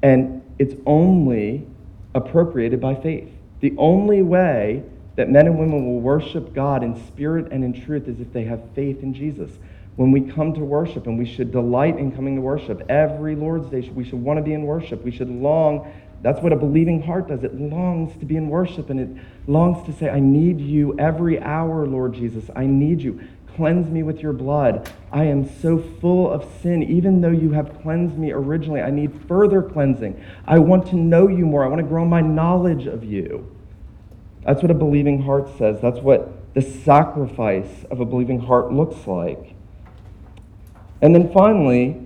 And 0.00 0.40
it's 0.60 0.74
only 0.86 1.66
appropriated 2.14 2.80
by 2.80 2.94
faith. 2.94 3.32
The 3.58 3.74
only 3.76 4.22
way 4.22 4.84
that 5.16 5.30
men 5.30 5.46
and 5.46 5.58
women 5.58 5.84
will 5.84 6.00
worship 6.00 6.54
God 6.54 6.84
in 6.84 6.94
spirit 7.08 7.50
and 7.50 7.64
in 7.64 7.72
truth 7.72 8.06
is 8.06 8.20
if 8.20 8.32
they 8.32 8.44
have 8.44 8.62
faith 8.74 9.02
in 9.02 9.14
Jesus. 9.14 9.50
When 9.96 10.10
we 10.10 10.20
come 10.20 10.52
to 10.54 10.60
worship, 10.60 11.06
and 11.06 11.16
we 11.18 11.24
should 11.24 11.52
delight 11.52 11.98
in 11.98 12.10
coming 12.10 12.36
to 12.36 12.40
worship. 12.40 12.82
Every 12.88 13.36
Lord's 13.36 13.68
Day, 13.68 13.88
we 13.94 14.04
should 14.04 14.20
want 14.20 14.38
to 14.38 14.42
be 14.42 14.52
in 14.52 14.64
worship. 14.64 15.04
We 15.04 15.10
should 15.10 15.28
long. 15.28 15.92
That's 16.22 16.40
what 16.40 16.52
a 16.52 16.56
believing 16.56 17.02
heart 17.02 17.28
does. 17.28 17.44
It 17.44 17.54
longs 17.54 18.16
to 18.18 18.24
be 18.24 18.36
in 18.36 18.48
worship, 18.48 18.90
and 18.90 18.98
it 18.98 19.24
longs 19.46 19.86
to 19.86 19.92
say, 19.92 20.08
I 20.08 20.20
need 20.20 20.60
you 20.60 20.98
every 20.98 21.38
hour, 21.40 21.86
Lord 21.86 22.14
Jesus. 22.14 22.50
I 22.56 22.66
need 22.66 23.02
you. 23.02 23.20
Cleanse 23.56 23.88
me 23.88 24.02
with 24.02 24.18
your 24.18 24.32
blood. 24.32 24.90
I 25.12 25.24
am 25.24 25.48
so 25.60 25.78
full 25.78 26.28
of 26.28 26.44
sin. 26.60 26.82
Even 26.82 27.20
though 27.20 27.30
you 27.30 27.52
have 27.52 27.80
cleansed 27.82 28.18
me 28.18 28.32
originally, 28.32 28.80
I 28.80 28.90
need 28.90 29.12
further 29.28 29.62
cleansing. 29.62 30.20
I 30.44 30.58
want 30.58 30.88
to 30.88 30.96
know 30.96 31.28
you 31.28 31.46
more. 31.46 31.64
I 31.64 31.68
want 31.68 31.80
to 31.80 31.86
grow 31.86 32.04
my 32.04 32.20
knowledge 32.20 32.86
of 32.86 33.04
you. 33.04 33.54
That's 34.44 34.60
what 34.60 34.72
a 34.72 34.74
believing 34.74 35.22
heart 35.22 35.56
says. 35.56 35.80
That's 35.80 36.00
what 36.00 36.52
the 36.54 36.62
sacrifice 36.62 37.84
of 37.90 38.00
a 38.00 38.04
believing 38.04 38.40
heart 38.40 38.72
looks 38.72 39.06
like. 39.06 39.54
And 41.04 41.14
then 41.14 41.30
finally, 41.34 42.00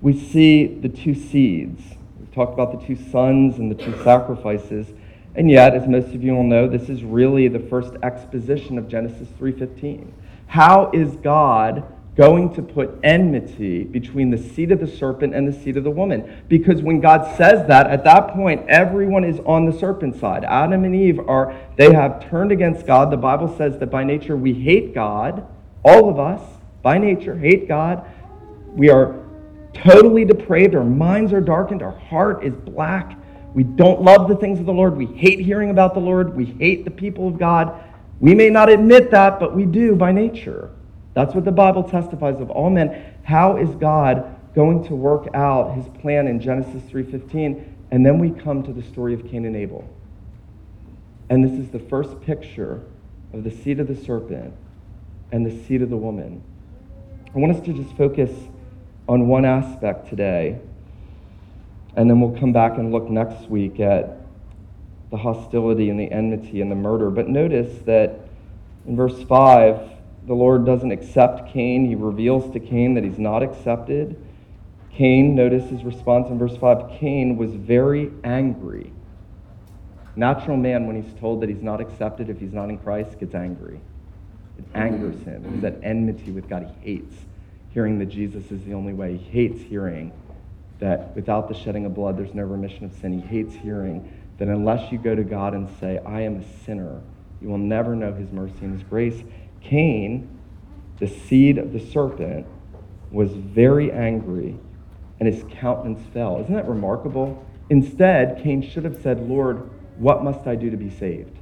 we 0.00 0.18
see 0.18 0.66
the 0.66 0.88
two 0.88 1.14
seeds. 1.14 1.80
We've 2.18 2.34
talked 2.34 2.52
about 2.52 2.80
the 2.80 2.84
two 2.84 2.96
sons 3.12 3.58
and 3.58 3.70
the 3.70 3.76
two 3.76 3.96
sacrifices. 4.02 4.88
And 5.36 5.48
yet, 5.48 5.72
as 5.72 5.86
most 5.86 6.16
of 6.16 6.24
you 6.24 6.34
will 6.34 6.42
know, 6.42 6.66
this 6.66 6.88
is 6.88 7.04
really 7.04 7.46
the 7.46 7.60
first 7.60 7.92
exposition 8.02 8.76
of 8.76 8.88
Genesis 8.88 9.28
3:15. 9.38 10.10
How 10.48 10.90
is 10.92 11.14
God 11.14 11.84
going 12.16 12.52
to 12.54 12.62
put 12.62 12.98
enmity 13.04 13.84
between 13.84 14.30
the 14.30 14.38
seed 14.38 14.72
of 14.72 14.80
the 14.80 14.88
serpent 14.88 15.32
and 15.32 15.46
the 15.46 15.52
seed 15.52 15.76
of 15.76 15.84
the 15.84 15.92
woman? 15.92 16.42
Because 16.48 16.82
when 16.82 16.98
God 16.98 17.36
says 17.36 17.68
that, 17.68 17.86
at 17.86 18.02
that 18.02 18.34
point 18.34 18.64
everyone 18.68 19.22
is 19.22 19.38
on 19.46 19.66
the 19.66 19.78
serpent 19.78 20.16
side. 20.16 20.42
Adam 20.42 20.82
and 20.82 20.96
Eve 20.96 21.20
are 21.28 21.54
they 21.76 21.92
have 21.92 22.28
turned 22.28 22.50
against 22.50 22.84
God. 22.84 23.12
The 23.12 23.16
Bible 23.16 23.54
says 23.56 23.78
that 23.78 23.92
by 23.92 24.02
nature 24.02 24.36
we 24.36 24.54
hate 24.54 24.92
God. 24.92 25.46
All 25.84 26.10
of 26.10 26.18
us, 26.18 26.53
by 26.84 26.98
nature, 26.98 27.36
hate 27.36 27.66
God. 27.66 28.06
We 28.68 28.90
are 28.90 29.20
totally 29.72 30.24
depraved. 30.24 30.76
Our 30.76 30.84
minds 30.84 31.32
are 31.32 31.40
darkened. 31.40 31.82
Our 31.82 31.98
heart 31.98 32.44
is 32.44 32.54
black 32.54 33.18
we 33.54 33.62
don't 33.62 34.02
love 34.02 34.28
the 34.28 34.34
things 34.34 34.58
of 34.58 34.66
the 34.66 34.72
Lord. 34.72 34.96
We 34.96 35.06
hate 35.06 35.38
hearing 35.38 35.70
about 35.70 35.94
the 35.94 36.00
Lord. 36.00 36.36
We 36.36 36.44
hate 36.44 36.84
the 36.84 36.90
people 36.90 37.28
of 37.28 37.38
God. 37.38 37.72
We 38.20 38.34
may 38.34 38.50
not 38.50 38.68
admit 38.68 39.12
that, 39.12 39.38
but 39.38 39.54
we 39.54 39.64
do 39.64 39.94
by 39.94 40.10
nature. 40.10 40.70
That's 41.14 41.34
what 41.34 41.44
the 41.44 41.52
Bible 41.52 41.84
testifies 41.84 42.40
of 42.40 42.50
all 42.50 42.68
men. 42.68 43.14
How 43.22 43.56
is 43.56 43.70
God 43.76 44.36
going 44.56 44.84
to 44.84 44.96
work 44.96 45.28
out 45.34 45.74
his 45.76 45.86
plan 46.00 46.26
in 46.26 46.40
Genesis 46.40 46.82
3:15? 46.90 47.64
And 47.92 48.04
then 48.04 48.18
we 48.18 48.30
come 48.30 48.64
to 48.64 48.72
the 48.72 48.82
story 48.82 49.14
of 49.14 49.24
Cain 49.28 49.44
and 49.44 49.54
Abel. 49.54 49.88
And 51.30 51.44
this 51.44 51.52
is 51.52 51.70
the 51.70 51.78
first 51.78 52.20
picture 52.20 52.82
of 53.32 53.44
the 53.44 53.50
seed 53.52 53.78
of 53.78 53.86
the 53.86 53.94
serpent 53.94 54.52
and 55.30 55.46
the 55.46 55.64
seed 55.64 55.80
of 55.80 55.90
the 55.90 55.96
woman. 55.96 56.42
I 57.34 57.38
want 57.38 57.56
us 57.56 57.64
to 57.64 57.72
just 57.72 57.96
focus 57.96 58.30
on 59.08 59.26
one 59.26 59.44
aspect 59.44 60.08
today 60.08 60.60
and 61.96 62.08
then 62.08 62.20
we'll 62.20 62.38
come 62.38 62.52
back 62.52 62.78
and 62.78 62.92
look 62.92 63.08
next 63.08 63.48
week 63.48 63.80
at 63.80 64.20
the 65.10 65.16
hostility 65.16 65.90
and 65.90 65.98
the 65.98 66.10
enmity 66.10 66.60
and 66.60 66.70
the 66.70 66.76
murder. 66.76 67.10
But 67.10 67.28
notice 67.28 67.82
that 67.86 68.20
in 68.86 68.96
verse 68.96 69.22
5, 69.22 69.90
the 70.26 70.34
Lord 70.34 70.64
doesn't 70.64 70.90
accept 70.90 71.52
Cain. 71.52 71.86
He 71.86 71.94
reveals 71.94 72.52
to 72.52 72.60
Cain 72.60 72.94
that 72.94 73.04
he's 73.04 73.18
not 73.18 73.42
accepted. 73.42 74.16
Cain, 74.92 75.34
notice 75.34 75.70
his 75.70 75.84
response 75.84 76.28
in 76.30 76.38
verse 76.38 76.56
5 76.56 76.98
Cain 76.98 77.36
was 77.36 77.52
very 77.52 78.10
angry. 78.22 78.92
Natural 80.16 80.56
man, 80.56 80.86
when 80.86 81.00
he's 81.00 81.14
told 81.20 81.40
that 81.42 81.48
he's 81.48 81.62
not 81.62 81.80
accepted 81.80 82.30
if 82.30 82.38
he's 82.38 82.52
not 82.52 82.70
in 82.70 82.78
Christ, 82.78 83.18
gets 83.18 83.34
angry. 83.34 83.80
It 84.58 84.64
angers 84.74 85.22
him. 85.24 85.52
He's 85.54 85.64
at 85.64 85.78
enmity 85.82 86.30
with 86.30 86.48
God. 86.48 86.72
He 86.80 86.92
hates 86.92 87.14
hearing 87.70 87.98
that 87.98 88.06
Jesus 88.06 88.50
is 88.50 88.64
the 88.64 88.74
only 88.74 88.92
way. 88.92 89.16
He 89.16 89.30
hates 89.30 89.60
hearing 89.62 90.12
that 90.78 91.14
without 91.14 91.48
the 91.48 91.54
shedding 91.54 91.86
of 91.86 91.94
blood, 91.94 92.16
there's 92.16 92.34
no 92.34 92.42
remission 92.42 92.84
of 92.84 92.92
sin. 92.94 93.20
He 93.20 93.26
hates 93.26 93.54
hearing 93.54 94.10
that 94.38 94.48
unless 94.48 94.92
you 94.92 94.98
go 94.98 95.14
to 95.14 95.24
God 95.24 95.54
and 95.54 95.68
say, 95.80 95.98
I 96.04 96.20
am 96.22 96.36
a 96.36 96.64
sinner, 96.64 97.00
you 97.40 97.48
will 97.48 97.58
never 97.58 97.94
know 97.94 98.12
his 98.12 98.30
mercy 98.32 98.58
and 98.62 98.74
his 98.74 98.82
grace. 98.82 99.22
Cain, 99.60 100.28
the 100.98 101.06
seed 101.06 101.58
of 101.58 101.72
the 101.72 101.80
serpent, 101.80 102.46
was 103.10 103.32
very 103.32 103.92
angry 103.92 104.56
and 105.20 105.32
his 105.32 105.44
countenance 105.58 106.02
fell. 106.12 106.40
Isn't 106.40 106.54
that 106.54 106.68
remarkable? 106.68 107.44
Instead, 107.70 108.42
Cain 108.42 108.62
should 108.62 108.84
have 108.84 109.00
said, 109.02 109.28
Lord, 109.28 109.70
what 109.96 110.22
must 110.22 110.46
I 110.46 110.56
do 110.56 110.70
to 110.70 110.76
be 110.76 110.90
saved? 110.90 111.38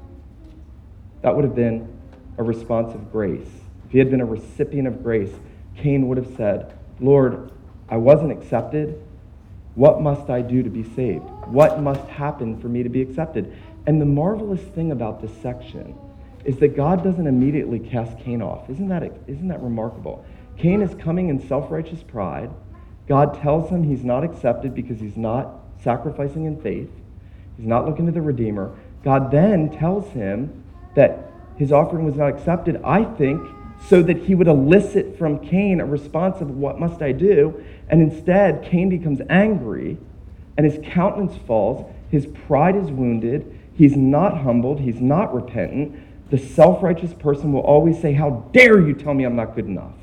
That 1.22 1.34
would 1.34 1.44
have 1.44 1.54
been 1.54 1.91
a 2.38 2.42
response 2.42 2.94
of 2.94 3.12
grace. 3.12 3.48
If 3.86 3.92
he 3.92 3.98
had 3.98 4.10
been 4.10 4.20
a 4.20 4.26
recipient 4.26 4.88
of 4.88 5.02
grace, 5.02 5.32
Cain 5.76 6.08
would 6.08 6.18
have 6.18 6.34
said, 6.36 6.78
Lord, 7.00 7.50
I 7.88 7.96
wasn't 7.96 8.32
accepted, 8.32 9.02
what 9.74 10.02
must 10.02 10.28
I 10.28 10.42
do 10.42 10.62
to 10.62 10.70
be 10.70 10.84
saved? 10.94 11.24
What 11.46 11.80
must 11.80 12.06
happen 12.08 12.60
for 12.60 12.68
me 12.68 12.82
to 12.82 12.88
be 12.88 13.00
accepted? 13.00 13.54
And 13.86 14.00
the 14.00 14.06
marvelous 14.06 14.60
thing 14.60 14.92
about 14.92 15.20
this 15.20 15.32
section 15.40 15.96
is 16.44 16.58
that 16.58 16.76
God 16.76 17.02
doesn't 17.02 17.26
immediately 17.26 17.78
cast 17.78 18.18
Cain 18.18 18.42
off. 18.42 18.68
Isn't 18.68 18.88
that, 18.88 19.02
isn't 19.26 19.48
that 19.48 19.62
remarkable? 19.62 20.24
Cain 20.58 20.82
is 20.82 20.94
coming 20.96 21.28
in 21.28 21.46
self 21.48 21.70
righteous 21.70 22.02
pride. 22.02 22.50
God 23.08 23.40
tells 23.40 23.70
him 23.70 23.82
he's 23.82 24.04
not 24.04 24.24
accepted 24.24 24.74
because 24.74 25.00
he's 25.00 25.16
not 25.16 25.60
sacrificing 25.82 26.44
in 26.44 26.60
faith, 26.60 26.90
he's 27.56 27.66
not 27.66 27.86
looking 27.86 28.06
to 28.06 28.12
the 28.12 28.22
Redeemer. 28.22 28.76
God 29.02 29.30
then 29.30 29.70
tells 29.70 30.08
him 30.12 30.62
that 30.94 31.31
his 31.56 31.72
offering 31.72 32.04
was 32.04 32.16
not 32.16 32.28
accepted, 32.28 32.80
I 32.84 33.04
think, 33.04 33.40
so 33.88 34.02
that 34.02 34.18
he 34.18 34.34
would 34.34 34.48
elicit 34.48 35.18
from 35.18 35.40
Cain 35.40 35.80
a 35.80 35.86
response 35.86 36.40
of, 36.40 36.50
What 36.50 36.78
must 36.78 37.02
I 37.02 37.12
do? 37.12 37.62
And 37.88 38.00
instead, 38.00 38.62
Cain 38.62 38.88
becomes 38.88 39.20
angry 39.28 39.98
and 40.56 40.70
his 40.70 40.78
countenance 40.84 41.36
falls. 41.46 41.90
His 42.10 42.26
pride 42.26 42.76
is 42.76 42.90
wounded. 42.90 43.58
He's 43.74 43.96
not 43.96 44.38
humbled. 44.42 44.80
He's 44.80 45.00
not 45.00 45.34
repentant. 45.34 45.98
The 46.30 46.38
self 46.38 46.82
righteous 46.82 47.12
person 47.14 47.52
will 47.52 47.60
always 47.60 48.00
say, 48.00 48.12
How 48.12 48.48
dare 48.52 48.80
you 48.80 48.94
tell 48.94 49.14
me 49.14 49.24
I'm 49.24 49.36
not 49.36 49.54
good 49.54 49.66
enough? 49.66 49.94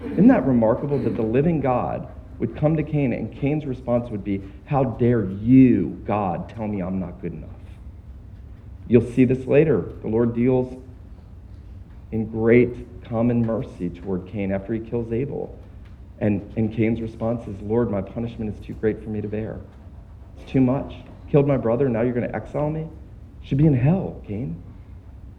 Isn't 0.00 0.28
that 0.28 0.46
remarkable 0.46 0.98
that 0.98 1.16
the 1.16 1.22
living 1.22 1.60
God 1.60 2.08
would 2.38 2.56
come 2.56 2.76
to 2.76 2.82
Cain 2.82 3.12
and 3.12 3.32
Cain's 3.32 3.64
response 3.64 4.10
would 4.10 4.24
be, 4.24 4.42
How 4.66 4.84
dare 4.84 5.24
you, 5.24 6.02
God, 6.04 6.48
tell 6.48 6.66
me 6.66 6.80
I'm 6.80 6.98
not 6.98 7.20
good 7.20 7.32
enough? 7.32 7.50
You'll 8.92 9.10
see 9.14 9.24
this 9.24 9.46
later. 9.46 9.90
The 10.02 10.08
Lord 10.08 10.34
deals 10.34 10.78
in 12.10 12.26
great 12.26 13.02
common 13.02 13.40
mercy 13.40 13.88
toward 13.88 14.26
Cain 14.26 14.52
after 14.52 14.74
he 14.74 14.80
kills 14.80 15.10
Abel. 15.14 15.58
And, 16.18 16.52
and 16.58 16.70
Cain's 16.70 17.00
response 17.00 17.48
is, 17.48 17.58
Lord, 17.62 17.90
my 17.90 18.02
punishment 18.02 18.54
is 18.54 18.66
too 18.66 18.74
great 18.74 19.02
for 19.02 19.08
me 19.08 19.22
to 19.22 19.28
bear. 19.28 19.60
It's 20.36 20.52
too 20.52 20.60
much. 20.60 20.92
Killed 21.30 21.48
my 21.48 21.56
brother, 21.56 21.88
now 21.88 22.02
you're 22.02 22.12
going 22.12 22.28
to 22.28 22.36
exile 22.36 22.68
me? 22.68 22.86
Should 23.42 23.56
be 23.56 23.66
in 23.66 23.72
hell, 23.72 24.20
Cain. 24.28 24.62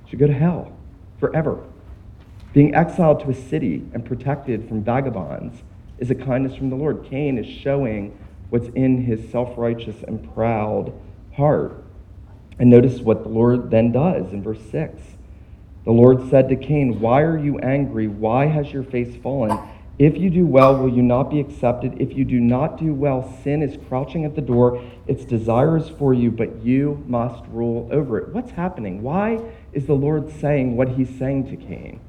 Should 0.09 0.17
go 0.17 0.25
to 0.25 0.33
hell 0.33 0.75
forever. 1.19 1.63
Being 2.53 2.73
exiled 2.73 3.19
to 3.19 3.29
a 3.29 3.35
city 3.35 3.85
and 3.93 4.03
protected 4.03 4.67
from 4.67 4.83
vagabonds 4.83 5.61
is 5.99 6.09
a 6.09 6.15
kindness 6.15 6.55
from 6.55 6.71
the 6.71 6.75
Lord. 6.75 7.05
Cain 7.07 7.37
is 7.37 7.45
showing 7.45 8.17
what's 8.49 8.69
in 8.69 9.03
his 9.03 9.29
self 9.29 9.55
righteous 9.59 10.01
and 10.07 10.33
proud 10.33 10.91
heart. 11.35 11.82
And 12.59 12.69
notice 12.69 12.99
what 12.99 13.23
the 13.23 13.29
Lord 13.29 13.71
then 13.71 13.91
does 13.91 14.31
in 14.31 14.43
verse 14.43 14.61
6. 14.71 15.01
The 15.85 15.91
Lord 15.91 16.29
said 16.29 16.49
to 16.49 16.55
Cain, 16.55 16.99
Why 16.99 17.21
are 17.21 17.37
you 17.37 17.59
angry? 17.59 18.07
Why 18.07 18.45
has 18.45 18.71
your 18.71 18.83
face 18.83 19.15
fallen? 19.21 19.57
If 19.99 20.17
you 20.17 20.29
do 20.29 20.45
well, 20.45 20.75
will 20.77 20.89
you 20.89 21.03
not 21.03 21.29
be 21.29 21.39
accepted? 21.39 22.01
If 22.01 22.17
you 22.17 22.25
do 22.25 22.39
not 22.39 22.79
do 22.79 22.93
well, 22.93 23.37
sin 23.43 23.61
is 23.61 23.77
crouching 23.87 24.25
at 24.25 24.35
the 24.35 24.41
door. 24.41 24.83
Its 25.07 25.23
desire 25.23 25.77
is 25.77 25.87
for 25.87 26.13
you, 26.13 26.31
but 26.31 26.63
you 26.63 27.03
must 27.07 27.43
rule 27.49 27.87
over 27.91 28.17
it. 28.17 28.29
What's 28.29 28.51
happening? 28.51 29.03
Why 29.03 29.39
is 29.71 29.85
the 29.85 29.93
Lord 29.93 30.31
saying 30.39 30.75
what 30.75 30.89
he's 30.89 31.09
saying 31.19 31.49
to 31.51 31.57
Cain? 31.57 31.99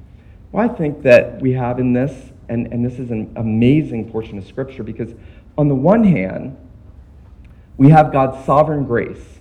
Well, 0.51 0.67
I 0.67 0.73
think 0.73 1.03
that 1.03 1.41
we 1.41 1.51
have 1.53 1.79
in 1.79 1.93
this, 1.93 2.31
and, 2.49 2.67
and 2.73 2.83
this 2.83 2.97
is 2.97 3.11
an 3.11 3.31
amazing 3.35 4.09
portion 4.09 4.37
of 4.37 4.47
Scripture, 4.47 4.83
because 4.83 5.13
on 5.57 5.67
the 5.67 5.75
one 5.75 6.03
hand, 6.03 6.57
we 7.77 7.89
have 7.89 8.11
God's 8.11 8.43
sovereign 8.45 8.85
grace. 8.85 9.34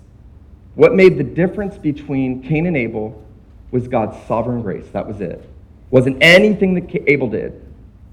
What 0.75 0.95
made 0.95 1.19
the 1.19 1.25
difference 1.25 1.79
between 1.79 2.43
Cain 2.43 2.67
and 2.67 2.77
Abel 2.77 3.23
was 3.71 3.89
God's 3.89 4.17
sovereign 4.27 4.63
grace. 4.63 4.87
That 4.93 5.07
was 5.07 5.21
it. 5.21 5.49
Wasn't 5.91 6.19
anything 6.21 6.75
that 6.75 6.91
Abel 7.09 7.29
did. 7.29 7.61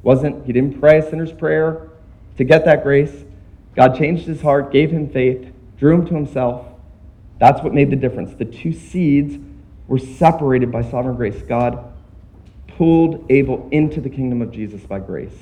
Wasn't, 0.04 0.46
he 0.46 0.54
didn't 0.54 0.80
pray 0.80 1.00
a 1.00 1.10
sinner's 1.10 1.32
prayer 1.32 1.90
to 2.38 2.44
get 2.44 2.66
that 2.66 2.84
grace. 2.84 3.24
God 3.76 3.98
changed 3.98 4.26
his 4.26 4.42
heart, 4.42 4.72
gave 4.72 4.92
him 4.92 5.10
faith, 5.10 5.52
drew 5.78 5.96
him 5.96 6.08
to 6.08 6.14
himself. 6.14 6.66
That's 7.40 7.62
what 7.64 7.74
made 7.74 7.90
the 7.90 7.96
difference. 7.96 8.36
The 8.36 8.46
two 8.46 8.74
seeds 8.74 9.38
were 9.88 10.00
separated 10.00 10.72
by 10.72 10.84
sovereign 10.84 11.16
grace. 11.16 11.42
God 11.42 11.92
pulled 12.68 13.26
Abel 13.30 13.68
into 13.72 14.02
the 14.02 14.10
kingdom 14.10 14.42
of 14.42 14.52
Jesus 14.52 14.82
by 14.82 15.00
grace, 15.00 15.38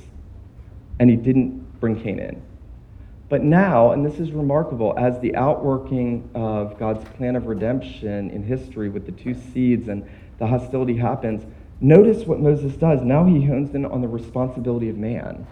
and 1.00 1.10
he 1.10 1.16
didn't 1.16 1.80
bring 1.80 2.02
Cain 2.02 2.20
in. 2.20 2.42
But 3.30 3.44
now, 3.44 3.92
and 3.92 4.04
this 4.04 4.20
is 4.20 4.32
remarkable, 4.32 4.96
as 4.98 5.20
the 5.20 5.36
outworking 5.36 6.30
of 6.34 6.80
God's 6.80 7.08
plan 7.10 7.36
of 7.36 7.46
redemption 7.46 8.32
in 8.32 8.44
history 8.44 8.90
with 8.90 9.06
the 9.06 9.12
two 9.12 9.36
seeds 9.36 9.88
and 9.88 10.10
the 10.40 10.48
hostility 10.48 10.98
happens, 10.98 11.46
notice 11.80 12.26
what 12.26 12.40
Moses 12.40 12.74
does. 12.74 13.04
Now 13.04 13.26
he 13.26 13.46
hones 13.46 13.76
in 13.76 13.86
on 13.86 14.02
the 14.02 14.08
responsibility 14.08 14.90
of 14.90 14.98
man. 14.98 15.46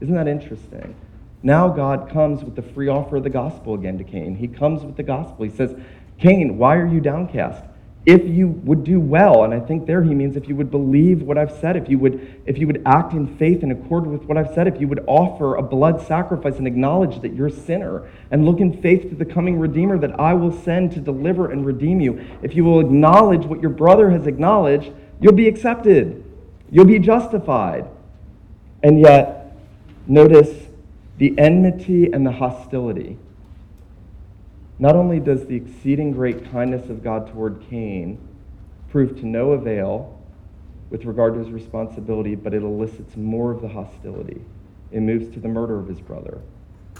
Isn't 0.00 0.14
that 0.14 0.28
interesting? 0.28 0.94
Now 1.42 1.68
God 1.68 2.08
comes 2.08 2.44
with 2.44 2.54
the 2.54 2.62
free 2.62 2.88
offer 2.88 3.16
of 3.16 3.24
the 3.24 3.30
gospel 3.30 3.74
again 3.74 3.98
to 3.98 4.04
Cain. 4.04 4.36
He 4.36 4.46
comes 4.46 4.84
with 4.84 4.96
the 4.96 5.02
gospel. 5.02 5.44
He 5.44 5.50
says, 5.50 5.74
Cain, 6.18 6.56
why 6.56 6.76
are 6.76 6.86
you 6.86 7.00
downcast? 7.00 7.64
If 8.06 8.26
you 8.26 8.48
would 8.48 8.84
do 8.84 9.00
well, 9.00 9.44
and 9.44 9.54
I 9.54 9.60
think 9.60 9.86
there 9.86 10.02
he 10.02 10.14
means 10.14 10.36
if 10.36 10.46
you 10.46 10.54
would 10.56 10.70
believe 10.70 11.22
what 11.22 11.38
I've 11.38 11.52
said, 11.52 11.74
if 11.74 11.88
you 11.88 11.98
would, 12.00 12.42
if 12.44 12.58
you 12.58 12.66
would 12.66 12.82
act 12.84 13.14
in 13.14 13.34
faith 13.38 13.62
in 13.62 13.70
accord 13.70 14.06
with 14.06 14.24
what 14.24 14.36
I've 14.36 14.52
said, 14.54 14.68
if 14.68 14.78
you 14.78 14.86
would 14.88 15.02
offer 15.06 15.54
a 15.54 15.62
blood 15.62 16.06
sacrifice 16.06 16.56
and 16.58 16.66
acknowledge 16.66 17.22
that 17.22 17.32
you're 17.32 17.46
a 17.46 17.50
sinner, 17.50 18.06
and 18.30 18.44
look 18.44 18.60
in 18.60 18.82
faith 18.82 19.08
to 19.08 19.14
the 19.14 19.24
coming 19.24 19.58
Redeemer 19.58 19.96
that 19.98 20.20
I 20.20 20.34
will 20.34 20.52
send 20.52 20.92
to 20.92 21.00
deliver 21.00 21.50
and 21.50 21.64
redeem 21.64 21.98
you, 22.00 22.22
if 22.42 22.54
you 22.54 22.62
will 22.62 22.80
acknowledge 22.80 23.46
what 23.46 23.62
your 23.62 23.70
brother 23.70 24.10
has 24.10 24.26
acknowledged, 24.26 24.92
you'll 25.20 25.32
be 25.32 25.48
accepted. 25.48 26.22
You'll 26.70 26.84
be 26.84 26.98
justified. 26.98 27.88
And 28.82 29.00
yet, 29.00 29.56
notice 30.06 30.66
the 31.16 31.34
enmity 31.38 32.12
and 32.12 32.26
the 32.26 32.32
hostility. 32.32 33.16
Not 34.78 34.96
only 34.96 35.20
does 35.20 35.46
the 35.46 35.54
exceeding 35.54 36.12
great 36.12 36.50
kindness 36.50 36.88
of 36.90 37.02
God 37.02 37.32
toward 37.32 37.60
Cain 37.70 38.18
prove 38.88 39.16
to 39.20 39.26
no 39.26 39.52
avail 39.52 40.20
with 40.90 41.04
regard 41.04 41.34
to 41.34 41.40
his 41.40 41.50
responsibility, 41.50 42.34
but 42.34 42.54
it 42.54 42.62
elicits 42.62 43.16
more 43.16 43.52
of 43.52 43.62
the 43.62 43.68
hostility. 43.68 44.40
It 44.90 45.00
moves 45.00 45.32
to 45.34 45.40
the 45.40 45.48
murder 45.48 45.78
of 45.78 45.88
his 45.88 46.00
brother. 46.00 46.40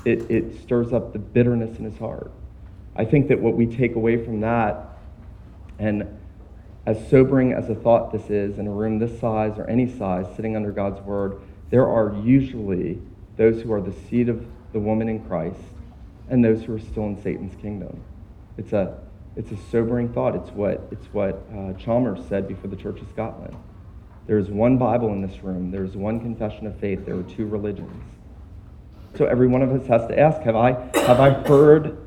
It, 0.04 0.30
it 0.30 0.60
stirs 0.60 0.92
up 0.92 1.12
the 1.12 1.18
bitterness 1.18 1.78
in 1.78 1.84
his 1.84 1.98
heart. 1.98 2.30
I 2.96 3.04
think 3.04 3.28
that 3.28 3.40
what 3.40 3.54
we 3.54 3.66
take 3.66 3.96
away 3.96 4.24
from 4.24 4.40
that, 4.40 4.98
and 5.78 6.18
as 6.86 7.08
sobering 7.08 7.52
as 7.52 7.70
a 7.70 7.74
thought 7.74 8.12
this 8.12 8.30
is 8.30 8.58
in 8.58 8.66
a 8.66 8.70
room 8.70 8.98
this 8.98 9.18
size 9.18 9.58
or 9.58 9.68
any 9.68 9.88
size, 9.88 10.26
sitting 10.36 10.54
under 10.54 10.70
God's 10.70 11.00
word, 11.00 11.40
there 11.70 11.86
are 11.86 12.14
usually 12.22 13.00
those 13.36 13.62
who 13.62 13.72
are 13.72 13.80
the 13.80 13.94
seed 14.08 14.28
of 14.28 14.46
the 14.72 14.78
woman 14.78 15.08
in 15.08 15.24
Christ 15.24 15.60
and 16.28 16.44
those 16.44 16.62
who 16.62 16.74
are 16.74 16.80
still 16.80 17.04
in 17.04 17.20
Satan's 17.22 17.54
kingdom. 17.60 18.02
It's 18.56 18.72
a, 18.72 18.98
it's 19.36 19.50
a 19.50 19.56
sobering 19.70 20.12
thought. 20.12 20.34
It's 20.34 20.50
what, 20.50 20.86
it's 20.90 21.06
what 21.06 21.44
uh, 21.54 21.72
Chalmers 21.74 22.20
said 22.28 22.48
before 22.48 22.70
the 22.70 22.76
Church 22.76 23.00
of 23.00 23.08
Scotland. 23.10 23.56
There 24.26 24.38
is 24.38 24.48
one 24.48 24.78
Bible 24.78 25.12
in 25.12 25.20
this 25.20 25.42
room, 25.42 25.70
there 25.70 25.84
is 25.84 25.96
one 25.96 26.20
confession 26.20 26.66
of 26.66 26.78
faith, 26.78 27.04
there 27.04 27.16
are 27.16 27.22
two 27.22 27.46
religions. 27.46 28.02
So 29.16 29.26
every 29.26 29.46
one 29.46 29.62
of 29.62 29.70
us 29.70 29.86
has 29.86 30.06
to 30.08 30.18
ask 30.18 30.40
Have 30.42 30.56
I, 30.56 30.72
have 31.06 31.20
I 31.20 31.30
heard 31.30 31.98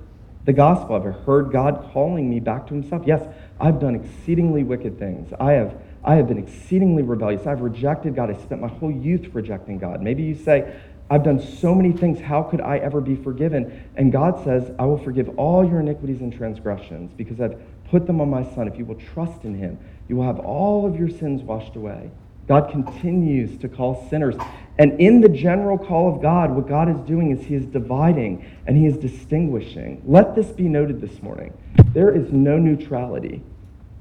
the 0.45 0.53
gospel? 0.53 0.99
Have 0.99 1.05
I 1.05 1.17
heard 1.25 1.51
God 1.51 1.89
calling 1.93 2.29
me 2.29 2.39
back 2.39 2.67
to 2.67 2.73
Himself? 2.73 3.03
Yes, 3.05 3.21
I've 3.59 3.79
done 3.79 3.95
exceedingly 3.95 4.63
wicked 4.63 4.97
things. 4.97 5.31
I 5.39 5.53
have, 5.53 5.75
I 6.03 6.15
have 6.15 6.27
been 6.27 6.37
exceedingly 6.37 7.03
rebellious. 7.03 7.45
I've 7.45 7.61
rejected 7.61 8.15
God. 8.15 8.29
I 8.29 8.41
spent 8.41 8.61
my 8.61 8.67
whole 8.67 8.91
youth 8.91 9.33
rejecting 9.33 9.77
God. 9.77 10.01
Maybe 10.01 10.23
you 10.23 10.35
say, 10.35 10.73
I've 11.09 11.23
done 11.23 11.39
so 11.39 11.73
many 11.73 11.93
things. 11.93 12.19
How 12.19 12.43
could 12.43 12.59
I 12.59 12.77
ever 12.77 12.99
be 12.99 13.15
forgiven? 13.15 13.89
And 13.95 14.11
God 14.11 14.43
says, 14.43 14.71
I 14.77 14.85
will 14.85 14.97
forgive 14.97 15.29
all 15.39 15.65
your 15.65 15.79
iniquities 15.79 16.21
and 16.21 16.33
transgressions 16.33 17.13
because 17.13 17.39
I've 17.39 17.57
put 17.89 18.05
them 18.05 18.19
on 18.19 18.29
my 18.29 18.43
Son. 18.53 18.67
If 18.67 18.77
you 18.77 18.85
will 18.85 18.99
trust 19.13 19.45
in 19.45 19.55
him, 19.55 19.79
you 20.09 20.17
will 20.17 20.25
have 20.25 20.39
all 20.39 20.85
of 20.85 20.97
your 20.97 21.09
sins 21.09 21.41
washed 21.41 21.75
away. 21.75 22.11
God 22.47 22.71
continues 22.71 23.57
to 23.59 23.67
call 23.67 24.07
sinners. 24.09 24.35
And 24.79 24.99
in 24.99 25.21
the 25.21 25.29
general 25.29 25.77
call 25.77 26.13
of 26.13 26.21
God, 26.21 26.51
what 26.51 26.67
God 26.67 26.89
is 26.89 26.99
doing 27.01 27.31
is 27.31 27.45
He 27.45 27.55
is 27.55 27.65
dividing 27.65 28.45
and 28.65 28.77
He 28.77 28.85
is 28.85 28.97
distinguishing. 28.97 30.01
Let 30.05 30.35
this 30.35 30.47
be 30.47 30.63
noted 30.63 31.01
this 31.01 31.21
morning. 31.21 31.53
There 31.93 32.15
is 32.15 32.31
no 32.31 32.57
neutrality. 32.57 33.41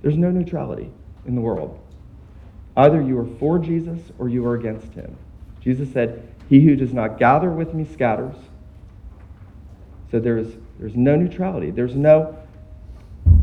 There's 0.02 0.16
no 0.16 0.30
neutrality 0.30 0.90
in 1.26 1.34
the 1.34 1.40
world. 1.40 1.80
Either 2.76 3.00
you 3.00 3.18
are 3.18 3.38
for 3.38 3.58
Jesus 3.58 3.98
or 4.18 4.28
you 4.28 4.46
are 4.46 4.54
against 4.54 4.92
Him. 4.92 5.16
Jesus 5.60 5.92
said, 5.92 6.28
he 6.48 6.60
who 6.60 6.76
does 6.76 6.92
not 6.92 7.18
gather 7.18 7.50
with 7.50 7.74
me 7.74 7.86
scatters. 7.92 8.36
So 10.10 10.20
there's, 10.20 10.54
there's 10.78 10.94
no 10.94 11.16
neutrality. 11.16 11.70
There's 11.70 11.96
no 11.96 12.36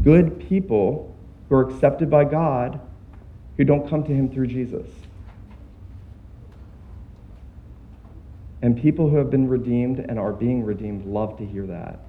good 0.04 0.48
people 0.48 1.16
who 1.50 1.56
are 1.56 1.70
accepted 1.70 2.10
by 2.10 2.24
God 2.26 2.80
who 3.58 3.63
don't 3.63 3.89
come 3.89 4.04
to 4.04 4.12
him 4.12 4.30
through 4.30 4.48
Jesus. 4.48 4.88
And 8.62 8.82
people 8.82 9.10
who 9.10 9.18
have 9.18 9.30
been 9.30 9.50
redeemed 9.50 10.00
and 10.00 10.18
are 10.18 10.32
being 10.32 10.63
redeemed 10.63 11.06
love 11.06 11.38
to 11.38 11.46
hear 11.46 11.68
that 11.68 12.00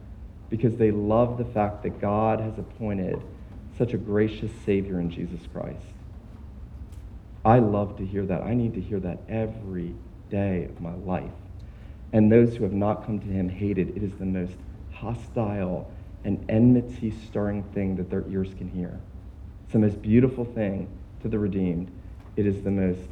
because 0.50 0.76
they 0.76 0.92
love 0.92 1.36
the 1.36 1.44
fact 1.44 1.82
that 1.82 2.00
God 2.00 2.40
has 2.40 2.56
appointed 2.58 3.20
such 3.76 3.92
a 3.92 3.98
gracious 3.98 4.52
Savior 4.64 5.00
in 5.00 5.10
Jesus 5.10 5.40
Christ. 5.52 5.84
I 7.44 7.58
love 7.58 7.96
to 7.98 8.06
hear 8.06 8.24
that. 8.26 8.42
I 8.42 8.54
need 8.54 8.74
to 8.74 8.80
hear 8.80 9.00
that 9.00 9.18
every 9.28 9.94
day 10.34 10.64
of 10.64 10.80
my 10.80 10.94
life. 10.94 11.30
And 12.12 12.30
those 12.30 12.56
who 12.56 12.64
have 12.64 12.72
not 12.72 13.06
come 13.06 13.20
to 13.20 13.26
him 13.26 13.48
hated. 13.48 13.96
It 13.96 14.02
is 14.02 14.12
the 14.18 14.24
most 14.24 14.56
hostile 14.92 15.90
and 16.24 16.44
enmity 16.48 17.12
stirring 17.26 17.62
thing 17.74 17.94
that 17.96 18.10
their 18.10 18.24
ears 18.28 18.48
can 18.58 18.68
hear. 18.68 18.98
It's 19.64 19.72
the 19.74 19.78
most 19.78 20.02
beautiful 20.02 20.44
thing 20.44 20.88
to 21.22 21.28
the 21.28 21.38
redeemed. 21.38 21.90
It 22.36 22.46
is 22.46 22.62
the 22.62 22.70
most 22.70 23.08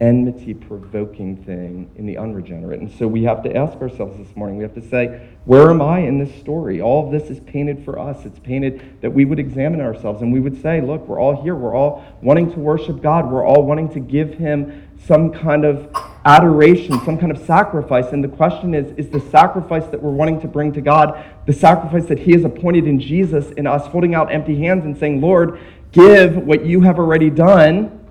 enmity 0.00 0.52
provoking 0.52 1.42
thing 1.44 1.90
in 1.96 2.04
the 2.04 2.18
unregenerate. 2.18 2.80
And 2.80 2.92
so 2.98 3.08
we 3.08 3.22
have 3.24 3.42
to 3.44 3.56
ask 3.56 3.78
ourselves 3.80 4.18
this 4.18 4.36
morning, 4.36 4.58
we 4.58 4.62
have 4.62 4.74
to 4.74 4.86
say, 4.86 5.26
where 5.46 5.70
am 5.70 5.80
I 5.80 6.00
in 6.00 6.18
this 6.18 6.34
story? 6.38 6.82
All 6.82 7.06
of 7.06 7.12
this 7.12 7.30
is 7.30 7.40
painted 7.40 7.82
for 7.84 7.98
us. 7.98 8.26
It's 8.26 8.38
painted 8.40 9.00
that 9.00 9.10
we 9.10 9.24
would 9.24 9.38
examine 9.38 9.80
ourselves 9.80 10.20
and 10.20 10.30
we 10.30 10.40
would 10.40 10.60
say, 10.60 10.82
look, 10.82 11.08
we're 11.08 11.20
all 11.20 11.42
here. 11.42 11.54
We're 11.54 11.74
all 11.74 12.04
wanting 12.20 12.52
to 12.52 12.58
worship 12.58 13.00
God. 13.00 13.30
We're 13.30 13.46
all 13.46 13.62
wanting 13.62 13.88
to 13.90 14.00
give 14.00 14.34
him 14.34 14.86
some 15.06 15.32
kind 15.32 15.64
of 15.64 15.90
adoration, 16.26 17.00
some 17.04 17.16
kind 17.16 17.30
of 17.30 17.38
sacrifice. 17.46 18.06
And 18.12 18.22
the 18.22 18.28
question 18.28 18.74
is 18.74 18.92
is 18.98 19.08
the 19.08 19.20
sacrifice 19.30 19.86
that 19.86 20.02
we're 20.02 20.10
wanting 20.10 20.40
to 20.40 20.48
bring 20.48 20.72
to 20.72 20.80
God 20.80 21.24
the 21.46 21.52
sacrifice 21.52 22.06
that 22.06 22.18
He 22.18 22.32
has 22.32 22.44
appointed 22.44 22.86
in 22.86 23.00
Jesus 23.00 23.52
in 23.52 23.66
us 23.66 23.86
holding 23.86 24.14
out 24.14 24.32
empty 24.32 24.58
hands 24.58 24.84
and 24.84 24.98
saying, 24.98 25.20
Lord, 25.20 25.60
give 25.92 26.36
what 26.36 26.66
you 26.66 26.80
have 26.80 26.98
already 26.98 27.30
done? 27.30 28.04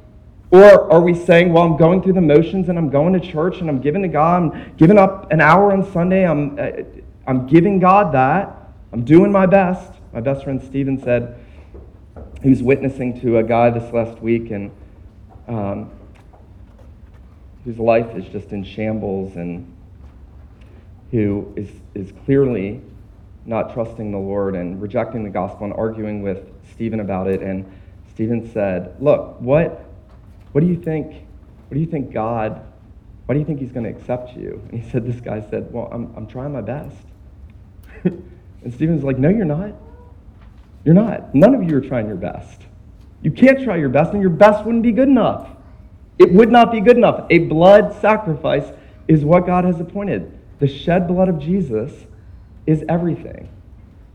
Or 0.50 0.92
are 0.92 1.02
we 1.02 1.14
saying, 1.14 1.52
well, 1.52 1.64
I'm 1.64 1.76
going 1.76 2.02
through 2.02 2.14
the 2.14 2.22
motions 2.22 2.70
and 2.70 2.78
I'm 2.78 2.90
going 2.90 3.12
to 3.14 3.20
church 3.20 3.60
and 3.60 3.70
I'm 3.70 3.82
giving 3.82 4.02
to 4.04 4.08
God, 4.08 4.44
I'm 4.44 4.76
giving 4.78 4.98
up 4.98 5.30
an 5.32 5.42
hour 5.42 5.74
on 5.74 5.92
Sunday, 5.92 6.26
I'm, 6.26 6.58
uh, 6.58 6.84
I'm 7.28 7.46
giving 7.48 7.80
God 7.80 8.14
that, 8.14 8.56
I'm 8.94 9.04
doing 9.04 9.32
my 9.32 9.46
best. 9.46 9.92
My 10.14 10.22
best 10.22 10.46
friend 10.46 10.62
Stephen 10.64 11.02
said, 11.04 11.38
he 12.42 12.50
was 12.50 12.64
witnessing 12.64 13.20
to 13.22 13.40
a 13.40 13.44
guy 13.44 13.72
this 13.72 13.92
last 13.92 14.22
week 14.22 14.52
and 14.52 14.72
um, 15.50 15.92
whose 17.66 17.80
life 17.80 18.16
is 18.16 18.26
just 18.30 18.52
in 18.52 18.64
shambles 18.64 19.36
and 19.36 19.70
who 21.12 21.52
is, 21.58 21.70
is 21.96 22.14
clearly 22.24 22.80
not 23.46 23.74
trusting 23.74 24.12
the 24.12 24.18
Lord 24.18 24.56
and 24.56 24.82
rejecting 24.82 25.24
the 25.24 25.30
gospel 25.30 25.66
and 25.66 25.74
arguing 25.74 26.22
with 26.22 26.48
Stephen 26.72 27.00
about 27.00 27.28
it. 27.28 27.42
And 27.42 27.70
Stephen 28.14 28.52
said, 28.52 28.96
Look, 29.00 29.40
what, 29.42 29.86
what 30.52 30.62
do 30.62 30.68
you 30.68 30.78
think? 30.78 31.08
What 31.68 31.74
do 31.74 31.80
you 31.80 31.86
think 31.88 32.12
God, 32.12 32.66
why 33.26 33.34
do 33.34 33.40
you 33.40 33.46
think 33.46 33.60
he's 33.60 33.72
going 33.72 33.86
to 33.86 33.90
accept 33.90 34.36
you? 34.36 34.62
And 34.70 34.82
he 34.82 34.90
said, 34.90 35.06
This 35.06 35.20
guy 35.20 35.42
said, 35.50 35.72
Well, 35.72 35.90
I'm, 35.92 36.14
I'm 36.16 36.28
trying 36.28 36.54
my 36.54 36.62
best. 36.62 37.06
and 38.04 38.74
Stephen's 38.74 39.04
like, 39.04 39.18
No, 39.18 39.30
you're 39.30 39.46
not. 39.46 39.74
You're 40.84 40.96
not. 40.96 41.34
None 41.34 41.56
of 41.56 41.64
you 41.64 41.76
are 41.78 41.82
trying 41.82 42.08
your 42.08 42.16
best. 42.16 42.62
You 43.24 43.32
can't 43.32 43.64
try 43.64 43.78
your 43.78 43.90
best, 43.90 44.12
and 44.14 44.22
your 44.22 44.30
best 44.30 44.64
wouldn't 44.66 44.84
be 44.84 44.92
good 44.92 45.08
enough. 45.08 45.50
It 46.18 46.32
would 46.32 46.52
not 46.52 46.72
be 46.72 46.82
good 46.82 46.98
enough. 46.98 47.26
A 47.30 47.40
blood 47.40 48.00
sacrifice 48.00 48.72
is 49.08 49.26
what 49.26 49.46
God 49.46 49.66
has 49.66 49.80
appointed. 49.80 50.32
The 50.60 50.68
shed 50.68 51.08
blood 51.08 51.28
of 51.28 51.40
Jesus 51.40 51.92
is 52.66 52.84
everything. 52.88 53.50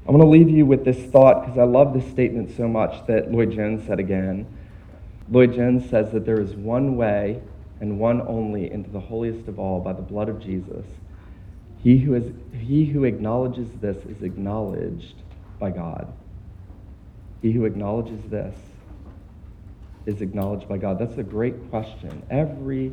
I 0.08 0.10
want 0.10 0.22
to 0.22 0.28
leave 0.28 0.48
you 0.48 0.64
with 0.64 0.84
this 0.84 0.98
thought 1.10 1.42
because 1.42 1.58
I 1.58 1.64
love 1.64 1.92
this 1.92 2.10
statement 2.10 2.56
so 2.56 2.66
much 2.66 3.06
that 3.06 3.30
Lloyd 3.30 3.52
Jones 3.52 3.86
said 3.86 4.00
again. 4.00 4.46
Lloyd 5.30 5.54
Jones 5.54 5.88
says 5.88 6.10
that 6.12 6.24
there 6.24 6.40
is 6.40 6.54
one 6.54 6.96
way 6.96 7.40
and 7.80 7.98
one 7.98 8.20
only 8.26 8.70
into 8.70 8.90
the 8.90 9.00
holiest 9.00 9.46
of 9.46 9.58
all 9.58 9.80
by 9.80 9.92
the 9.92 10.02
blood 10.02 10.28
of 10.28 10.40
Jesus. 10.40 10.86
He 11.82 11.98
who, 11.98 12.14
is, 12.14 12.32
he 12.52 12.86
who 12.86 13.04
acknowledges 13.04 13.68
this 13.80 13.96
is 14.06 14.22
acknowledged 14.22 15.14
by 15.58 15.70
God. 15.70 16.12
He 17.42 17.52
who 17.52 17.64
acknowledges 17.64 18.22
this 18.30 18.56
is 20.06 20.22
acknowledged 20.22 20.68
by 20.68 20.78
God? 20.78 20.98
That's 20.98 21.18
a 21.18 21.22
great 21.22 21.70
question. 21.70 22.22
Every, 22.30 22.92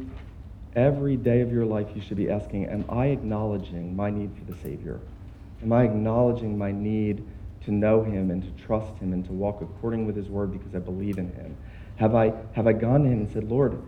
every 0.76 1.18
day 1.18 1.42
of 1.42 1.52
your 1.52 1.66
life, 1.66 1.88
you 1.96 2.02
should 2.02 2.18
be 2.18 2.30
asking, 2.30 2.66
Am 2.66 2.86
I 2.90 3.08
acknowledging 3.08 3.96
my 3.96 4.10
need 4.10 4.32
for 4.38 4.52
the 4.52 4.58
Savior? 4.60 5.00
Am 5.62 5.74
I 5.74 5.84
acknowledging 5.84 6.58
my 6.58 6.72
need 6.72 7.26
to 7.66 7.72
know 7.72 8.04
Him 8.04 8.32
and 8.32 8.44
to 8.44 8.64
trust 8.64 8.98
Him 9.00 9.14
and 9.14 9.26
to 9.26 9.32
walk 9.32 9.62
according 9.62 10.06
with 10.06 10.16
His 10.16 10.28
Word 10.28 10.52
because 10.52 10.76
I 10.76 10.80
believe 10.80 11.18
in 11.18 11.32
Him? 11.34 11.58
Have 11.98 12.16
I, 12.16 12.34
have 12.54 12.68
I 12.68 12.74
gone 12.74 13.04
to 13.04 13.10
Him 13.10 13.20
and 13.22 13.32
said, 13.32 13.50
Lord, 13.50 13.82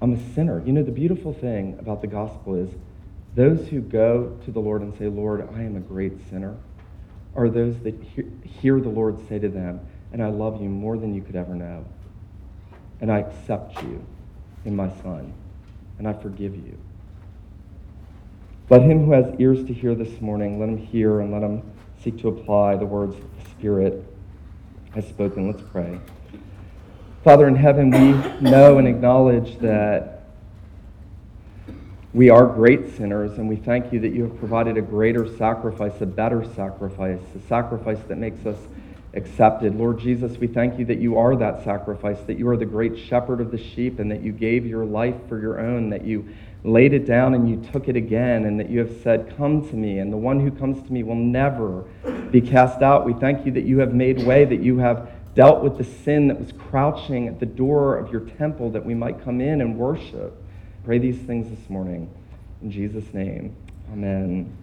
I'm 0.00 0.14
a 0.14 0.34
sinner? 0.34 0.62
You 0.64 0.72
know, 0.72 0.82
the 0.82 0.92
beautiful 0.92 1.32
thing 1.32 1.76
about 1.78 2.00
the 2.00 2.06
gospel 2.06 2.54
is 2.54 2.70
those 3.34 3.68
who 3.68 3.80
go 3.80 4.38
to 4.44 4.50
the 4.50 4.60
Lord 4.60 4.82
and 4.82 4.96
say, 4.98 5.06
Lord, 5.06 5.48
I 5.54 5.62
am 5.62 5.76
a 5.76 5.80
great 5.80 6.28
sinner, 6.28 6.56
are 7.36 7.48
those 7.48 7.78
that 7.80 7.94
hear, 8.02 8.24
hear 8.44 8.80
the 8.80 8.88
Lord 8.88 9.16
say 9.28 9.38
to 9.38 9.48
them, 9.48 9.80
and 10.12 10.22
I 10.22 10.28
love 10.28 10.60
you 10.60 10.68
more 10.68 10.98
than 10.98 11.14
you 11.14 11.22
could 11.22 11.36
ever 11.36 11.54
know. 11.54 11.84
And 13.00 13.10
I 13.10 13.20
accept 13.20 13.82
you 13.82 14.04
in 14.64 14.76
my 14.76 14.88
Son, 15.02 15.32
and 15.98 16.06
I 16.06 16.12
forgive 16.12 16.54
you. 16.54 16.78
Let 18.68 18.82
him 18.82 19.04
who 19.04 19.12
has 19.12 19.34
ears 19.38 19.64
to 19.66 19.72
hear 19.72 19.94
this 19.94 20.20
morning, 20.20 20.60
let 20.60 20.68
him 20.68 20.78
hear 20.78 21.20
and 21.20 21.32
let 21.32 21.42
him 21.42 21.62
seek 22.02 22.18
to 22.20 22.28
apply 22.28 22.76
the 22.76 22.86
words 22.86 23.16
of 23.16 23.22
the 23.22 23.50
Spirit 23.50 24.06
has 24.94 25.06
spoken. 25.08 25.50
Let's 25.50 25.62
pray. 25.70 25.98
Father 27.24 27.48
in 27.48 27.56
heaven, 27.56 27.90
we 27.90 28.50
know 28.50 28.78
and 28.78 28.88
acknowledge 28.88 29.58
that 29.58 30.24
we 32.12 32.28
are 32.30 32.46
great 32.46 32.96
sinners, 32.96 33.38
and 33.38 33.48
we 33.48 33.56
thank 33.56 33.92
you 33.92 34.00
that 34.00 34.12
you 34.12 34.24
have 34.24 34.38
provided 34.38 34.76
a 34.76 34.82
greater 34.82 35.36
sacrifice, 35.36 36.00
a 36.00 36.06
better 36.06 36.44
sacrifice, 36.54 37.20
a 37.36 37.46
sacrifice 37.46 37.98
that 38.08 38.18
makes 38.18 38.44
us 38.46 38.56
accepted. 39.14 39.74
Lord 39.74 39.98
Jesus, 39.98 40.38
we 40.38 40.46
thank 40.46 40.78
you 40.78 40.84
that 40.86 40.98
you 40.98 41.18
are 41.18 41.34
that 41.36 41.64
sacrifice, 41.64 42.18
that 42.26 42.38
you 42.38 42.48
are 42.48 42.56
the 42.56 42.66
great 42.66 42.98
shepherd 42.98 43.40
of 43.40 43.50
the 43.50 43.58
sheep, 43.58 43.98
and 43.98 44.10
that 44.10 44.22
you 44.22 44.32
gave 44.32 44.66
your 44.66 44.84
life 44.84 45.16
for 45.28 45.40
your 45.40 45.60
own, 45.60 45.90
that 45.90 46.04
you 46.04 46.28
laid 46.62 46.92
it 46.92 47.06
down 47.06 47.34
and 47.34 47.48
you 47.48 47.56
took 47.72 47.88
it 47.88 47.96
again, 47.96 48.44
and 48.44 48.60
that 48.60 48.68
you 48.68 48.78
have 48.78 49.00
said, 49.02 49.34
Come 49.36 49.68
to 49.68 49.74
me, 49.74 49.98
and 49.98 50.12
the 50.12 50.16
one 50.16 50.40
who 50.40 50.50
comes 50.50 50.82
to 50.86 50.92
me 50.92 51.02
will 51.02 51.14
never 51.14 51.84
be 52.30 52.40
cast 52.40 52.82
out. 52.82 53.04
We 53.04 53.14
thank 53.14 53.46
you 53.46 53.52
that 53.52 53.64
you 53.64 53.78
have 53.78 53.94
made 53.94 54.22
way, 54.22 54.44
that 54.44 54.62
you 54.62 54.78
have 54.78 55.10
dealt 55.34 55.62
with 55.62 55.78
the 55.78 55.84
sin 55.84 56.28
that 56.28 56.38
was 56.38 56.52
crouching 56.52 57.28
at 57.28 57.40
the 57.40 57.46
door 57.46 57.96
of 57.96 58.12
your 58.12 58.22
temple, 58.22 58.70
that 58.70 58.84
we 58.84 58.94
might 58.94 59.24
come 59.24 59.40
in 59.40 59.60
and 59.60 59.78
worship. 59.78 60.40
Pray 60.84 60.98
these 60.98 61.18
things 61.18 61.48
this 61.50 61.70
morning. 61.70 62.12
In 62.62 62.70
Jesus' 62.70 63.12
name, 63.14 63.56
amen. 63.92 64.59